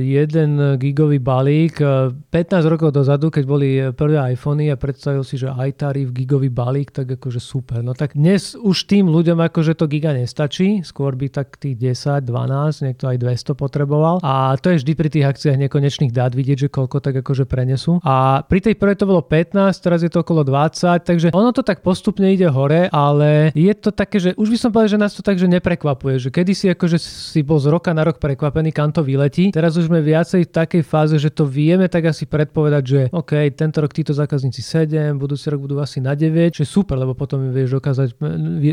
jeden 0.01 0.79
gigový 0.79 1.19
balík 1.19 1.79
15 1.79 2.71
rokov 2.71 2.95
dozadu, 2.95 3.29
keď 3.29 3.43
boli 3.43 3.69
prvé 3.93 4.35
iPhony 4.35 4.71
a 4.71 4.79
predstavil 4.79 5.23
si, 5.25 5.35
že 5.35 5.49
iTarif, 5.69 6.13
gigový 6.13 6.53
balík, 6.53 6.93
tak 6.93 7.17
akože 7.17 7.41
super. 7.41 7.81
No 7.81 7.97
tak 7.97 8.13
dnes 8.13 8.53
už 8.53 8.85
tým 8.85 9.09
ľuďom 9.09 9.41
akože 9.49 9.73
to 9.73 9.89
giga 9.89 10.13
nestačí, 10.13 10.85
skôr 10.85 11.17
by 11.17 11.33
tak 11.33 11.57
tých 11.57 11.75
10, 11.97 12.25
12, 12.25 12.85
niekto 12.85 13.09
aj 13.09 13.17
200 13.17 13.57
potreboval. 13.57 14.21
A 14.21 14.53
to 14.61 14.71
je 14.73 14.81
vždy 14.81 14.93
pri 14.93 15.09
tých 15.09 15.25
akciách 15.25 15.57
nekonečných 15.67 16.13
dát 16.13 16.31
vidieť, 16.35 16.67
že 16.67 16.69
koľko 16.69 17.01
tak 17.01 17.25
akože 17.25 17.49
prenesú. 17.49 17.97
A 18.05 18.45
pri 18.45 18.61
tej 18.61 18.75
prvej 18.77 18.97
to 18.99 19.09
bolo 19.09 19.21
15, 19.25 19.55
teraz 19.81 20.05
je 20.05 20.11
to 20.11 20.21
okolo 20.21 20.45
20, 20.45 21.01
takže 21.03 21.27
ono 21.31 21.51
to 21.55 21.65
tak 21.65 21.81
postupne 21.81 22.27
ide 22.29 22.47
hore, 22.47 22.87
ale 22.91 23.49
je 23.55 23.73
to 23.73 23.89
také, 23.89 24.21
že 24.21 24.31
už 24.37 24.51
by 24.51 24.57
som 24.57 24.69
povedal, 24.69 24.95
že 24.95 25.01
nás 25.01 25.13
to 25.15 25.23
tak, 25.23 25.39
že 25.39 25.49
neprekvapuje, 25.49 26.19
že 26.19 26.29
kedy 26.29 26.51
si 26.53 26.65
akože 26.71 26.97
si 26.99 27.41
bol 27.41 27.57
z 27.57 27.71
roka 27.71 27.91
na 27.95 28.03
rok 28.03 28.19
prekvapený, 28.19 28.75
kam 28.75 28.91
to 28.91 29.01
vyletí. 29.01 29.51
Teraz 29.55 29.79
už 29.79 29.87
sme 29.87 30.03
viacej 30.03 30.47
v 30.47 30.51
takej 30.51 30.83
fáze, 30.83 31.15
že 31.15 31.31
to 31.31 31.47
vieme 31.47 31.87
tak 31.87 32.09
asi 32.11 32.27
predpovedať, 32.27 32.83
že 32.83 32.99
OK, 33.11 33.31
tento 33.55 33.79
rok 33.79 33.91
títo 33.95 34.11
zákazníci 34.11 34.59
7, 34.59 35.15
budúci 35.15 35.47
rok 35.53 35.54
budú 35.57 35.79
asi 35.79 36.03
na 36.03 36.13
9, 36.13 36.59
čo 36.59 36.61
je 36.63 36.69
super, 36.69 36.99
lebo 36.99 37.17
potom 37.17 37.51
vieš 37.51 37.79
dokázať, 37.79 38.09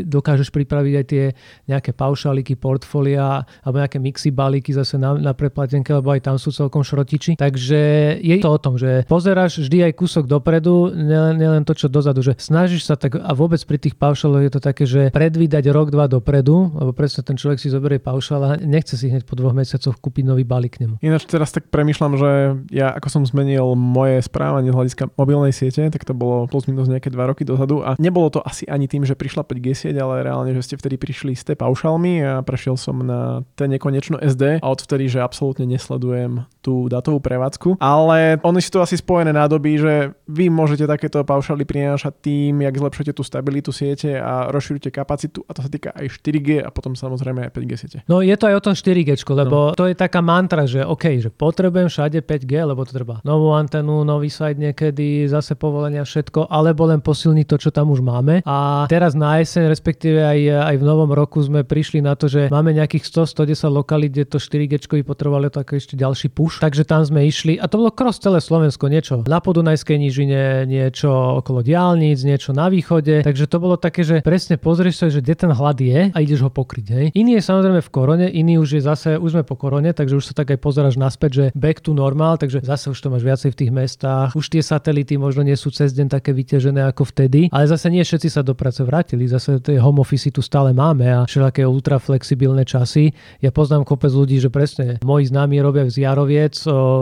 dokážeš 0.07 0.49
pripraviť 0.51 0.93
aj 0.99 1.05
tie 1.07 1.23
nejaké 1.67 1.91
paušaliky, 1.95 2.55
portfólia 2.59 3.43
alebo 3.63 3.79
nejaké 3.81 3.97
mixy 3.97 4.29
balíky 4.29 4.71
zase 4.75 4.99
na, 4.99 5.15
na 5.17 5.33
preplatenke, 5.35 5.89
lebo 5.91 6.13
aj 6.13 6.27
tam 6.27 6.35
sú 6.37 6.51
celkom 6.53 6.85
šrotiči. 6.85 7.39
Takže 7.39 7.81
je 8.19 8.35
to 8.39 8.49
o 8.49 8.59
tom, 8.59 8.77
že 8.79 9.07
pozeráš 9.07 9.63
vždy 9.63 9.89
aj 9.89 9.93
kúsok 9.97 10.25
dopredu, 10.29 10.93
nielen 10.93 11.63
to, 11.63 11.73
čo 11.75 11.91
dozadu, 11.91 12.23
že 12.23 12.37
snažíš 12.37 12.87
sa 12.87 12.95
tak 12.95 13.19
a 13.19 13.31
vôbec 13.35 13.59
pri 13.63 13.77
tých 13.79 13.95
paušaloch 13.95 14.43
je 14.43 14.51
to 14.51 14.61
také, 14.61 14.83
že 14.83 15.09
predvídať 15.11 15.69
rok, 15.71 15.89
dva 15.89 16.07
dopredu, 16.07 16.71
lebo 16.73 16.91
presne 16.91 17.23
ten 17.23 17.35
človek 17.39 17.59
si 17.59 17.71
zoberie 17.71 17.99
paušal 17.99 18.41
a 18.43 18.49
nechce 18.59 18.95
si 18.95 19.09
hneď 19.09 19.23
po 19.23 19.35
dvoch 19.35 19.55
mesiacoch 19.55 19.97
kúpiť 19.99 20.23
nový 20.27 20.43
balík 20.43 20.79
k 20.79 20.87
nemu. 20.87 20.95
Ináč 21.03 21.29
teraz 21.29 21.53
tak 21.53 21.69
premyšľam, 21.69 22.13
že 22.17 22.31
ja 22.73 22.91
ako 22.95 23.07
som 23.09 23.23
zmenil 23.23 23.75
moje 23.75 24.23
správanie 24.25 24.71
z 24.71 24.75
hľadiska 24.75 25.03
mobilnej 25.15 25.53
siete, 25.53 25.87
tak 25.89 26.03
to 26.03 26.15
bolo 26.15 26.49
plus 26.49 26.62
minus 26.67 26.87
nejaké 26.91 27.09
dva 27.13 27.29
roky 27.29 27.43
dozadu 27.47 27.81
a 27.83 27.95
nebolo 27.99 28.29
to 28.33 28.39
asi 28.43 28.67
ani 28.69 28.87
tým, 28.87 29.03
že 29.03 29.17
prišla 29.17 29.43
5G 29.47 29.67
sieť, 29.73 29.95
ale 29.99 30.25
reálne, 30.25 30.51
že 30.55 30.63
ste 30.63 30.75
vtedy 30.79 30.95
prišli 30.99 31.35
s 31.35 31.43
paušalmi 31.43 32.23
a 32.23 32.33
prešiel 32.41 32.79
som 32.79 32.99
na 33.03 33.43
ten 33.59 33.69
nekonečno 33.71 34.19
SD 34.19 34.63
a 34.63 34.67
odvtedy, 34.67 35.11
že 35.11 35.19
absolútne 35.19 35.67
nesledujem 35.67 36.47
tú 36.63 36.87
datovú 36.87 37.19
prevádzku. 37.19 37.83
Ale 37.83 38.39
oni 38.41 38.59
sú 38.63 38.79
to 38.79 38.83
asi 38.83 38.95
spojené 38.95 39.35
nádoby, 39.35 39.71
že 39.75 39.93
vy 40.31 40.47
môžete 40.47 40.87
takéto 40.87 41.19
paušaly 41.27 41.67
prinášať 41.67 42.13
tým, 42.23 42.63
jak 42.63 42.79
zlepšujete 42.79 43.13
tú 43.13 43.23
stabilitu 43.27 43.75
siete 43.75 44.15
a 44.15 44.47
rozšírite 44.47 44.89
kapacitu 44.93 45.43
a 45.47 45.51
to 45.51 45.59
sa 45.59 45.69
týka 45.69 45.91
aj 45.91 46.07
4G 46.23 46.63
a 46.63 46.69
potom 46.71 46.95
samozrejme 46.95 47.49
aj 47.49 47.51
5G 47.51 47.71
siete. 47.75 47.97
No 48.07 48.23
je 48.23 48.33
to 48.39 48.47
aj 48.47 48.55
o 48.59 48.65
tom 48.71 48.75
4G, 48.77 49.19
lebo 49.35 49.71
no. 49.71 49.75
to 49.75 49.91
je 49.91 49.95
taká 49.97 50.23
mantra, 50.23 50.63
že 50.63 50.85
OK, 50.85 51.19
že 51.19 51.29
potrebujem 51.33 51.91
všade 51.91 52.23
5G, 52.23 52.53
lebo 52.63 52.87
to 52.87 52.95
treba 52.95 53.19
novú 53.27 53.51
antenu, 53.51 54.07
nový 54.07 54.31
site 54.31 54.61
niekedy, 54.61 55.27
zase 55.27 55.59
povolenia 55.59 56.07
všetko, 56.07 56.52
alebo 56.53 56.85
len 56.85 57.01
posilniť 57.01 57.45
to, 57.49 57.57
čo 57.57 57.69
tam 57.73 57.89
už 57.89 58.05
máme. 58.05 58.45
A 58.45 58.85
teraz 58.85 59.17
na 59.17 59.41
jeseň, 59.41 59.73
respektíve 59.73 60.21
aj, 60.21 60.39
aj 60.73 60.75
v 60.77 60.85
novom 60.85 61.09
roku 61.09 61.41
sme 61.41 61.65
prišli 61.65 62.05
na 62.05 62.13
to, 62.13 62.29
že 62.29 62.53
máme 62.53 62.77
nejakých 62.77 63.09
100-110 63.09 63.73
lokalít, 63.73 64.11
kde 64.13 64.25
to 64.29 64.37
4G 64.37 65.01
potrebovali 65.01 65.49
tak 65.49 65.73
ešte 65.73 65.97
ďalší 65.97 66.29
push 66.29 66.61
takže 66.61 66.85
tam 66.85 67.01
sme 67.03 67.25
išli 67.25 67.57
a 67.57 67.65
to 67.65 67.79
bolo 67.79 67.91
cross 67.91 68.21
celé 68.21 68.39
Slovensko, 68.43 68.87
niečo 68.87 69.25
na 69.25 69.39
Podunajskej 69.39 69.97
nížine, 69.97 70.63
niečo 70.69 71.09
okolo 71.39 71.63
diálnic, 71.65 72.21
niečo 72.23 72.53
na 72.53 72.69
východe, 72.69 73.23
takže 73.25 73.49
to 73.49 73.57
bolo 73.57 73.75
také, 73.79 74.05
že 74.05 74.21
presne 74.21 74.59
pozrieš 74.59 75.03
sa, 75.03 75.05
že 75.09 75.23
kde 75.23 75.35
ten 75.47 75.51
hlad 75.51 75.77
je 75.79 76.11
a 76.11 76.17
ideš 76.19 76.45
ho 76.45 76.51
pokryť. 76.51 76.85
Hej. 76.91 77.05
Iný 77.17 77.39
je 77.39 77.43
samozrejme 77.43 77.81
v 77.81 77.89
korone, 77.91 78.27
iný 78.29 78.59
už 78.59 78.79
je 78.79 78.81
zase, 78.83 79.09
už 79.17 79.39
sme 79.39 79.43
po 79.43 79.55
korone, 79.55 79.91
takže 79.95 80.19
už 80.19 80.31
sa 80.31 80.33
tak 80.35 80.53
aj 80.53 80.59
pozeráš 80.59 80.95
naspäť, 80.99 81.31
že 81.31 81.45
back 81.55 81.79
to 81.81 81.95
normal, 81.95 82.35
takže 82.37 82.61
zase 82.63 82.91
už 82.91 82.99
to 82.99 83.07
máš 83.09 83.23
viacej 83.23 83.49
v 83.51 83.57
tých 83.59 83.71
mestách. 83.71 84.29
Už 84.35 84.47
tie 84.51 84.61
satelity 84.61 85.15
možno 85.15 85.43
nie 85.43 85.55
sú 85.55 85.71
cez 85.71 85.95
deň 85.95 86.19
také 86.19 86.35
vyťažené 86.43 86.83
ako 86.91 87.07
vtedy, 87.07 87.47
ale 87.47 87.65
zase 87.71 87.87
nie 87.87 88.03
všetci 88.03 88.27
sa 88.27 88.43
do 88.43 88.51
práce 88.51 88.83
vrátili, 88.83 89.25
zase 89.31 89.63
tie 89.63 89.79
home 89.79 90.03
office 90.03 90.27
tu 90.27 90.43
stále 90.43 90.75
máme 90.75 91.07
a 91.07 91.23
všelaké 91.23 91.63
ultra 91.63 91.97
flexibilné 91.97 92.67
časy. 92.67 93.15
Ja 93.39 93.55
poznám 93.55 93.87
kopec 93.87 94.11
ľudí, 94.11 94.43
že 94.43 94.51
presne 94.51 94.99
moji 95.01 95.31
známi 95.31 95.55
robia 95.63 95.87
z 95.87 96.03
Jaroviec 96.03 96.59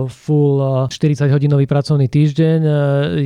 full 0.08 0.58
40 0.92 1.32
hodinový 1.32 1.66
pracovný 1.66 2.06
týždeň, 2.12 2.60
e, 2.62 2.72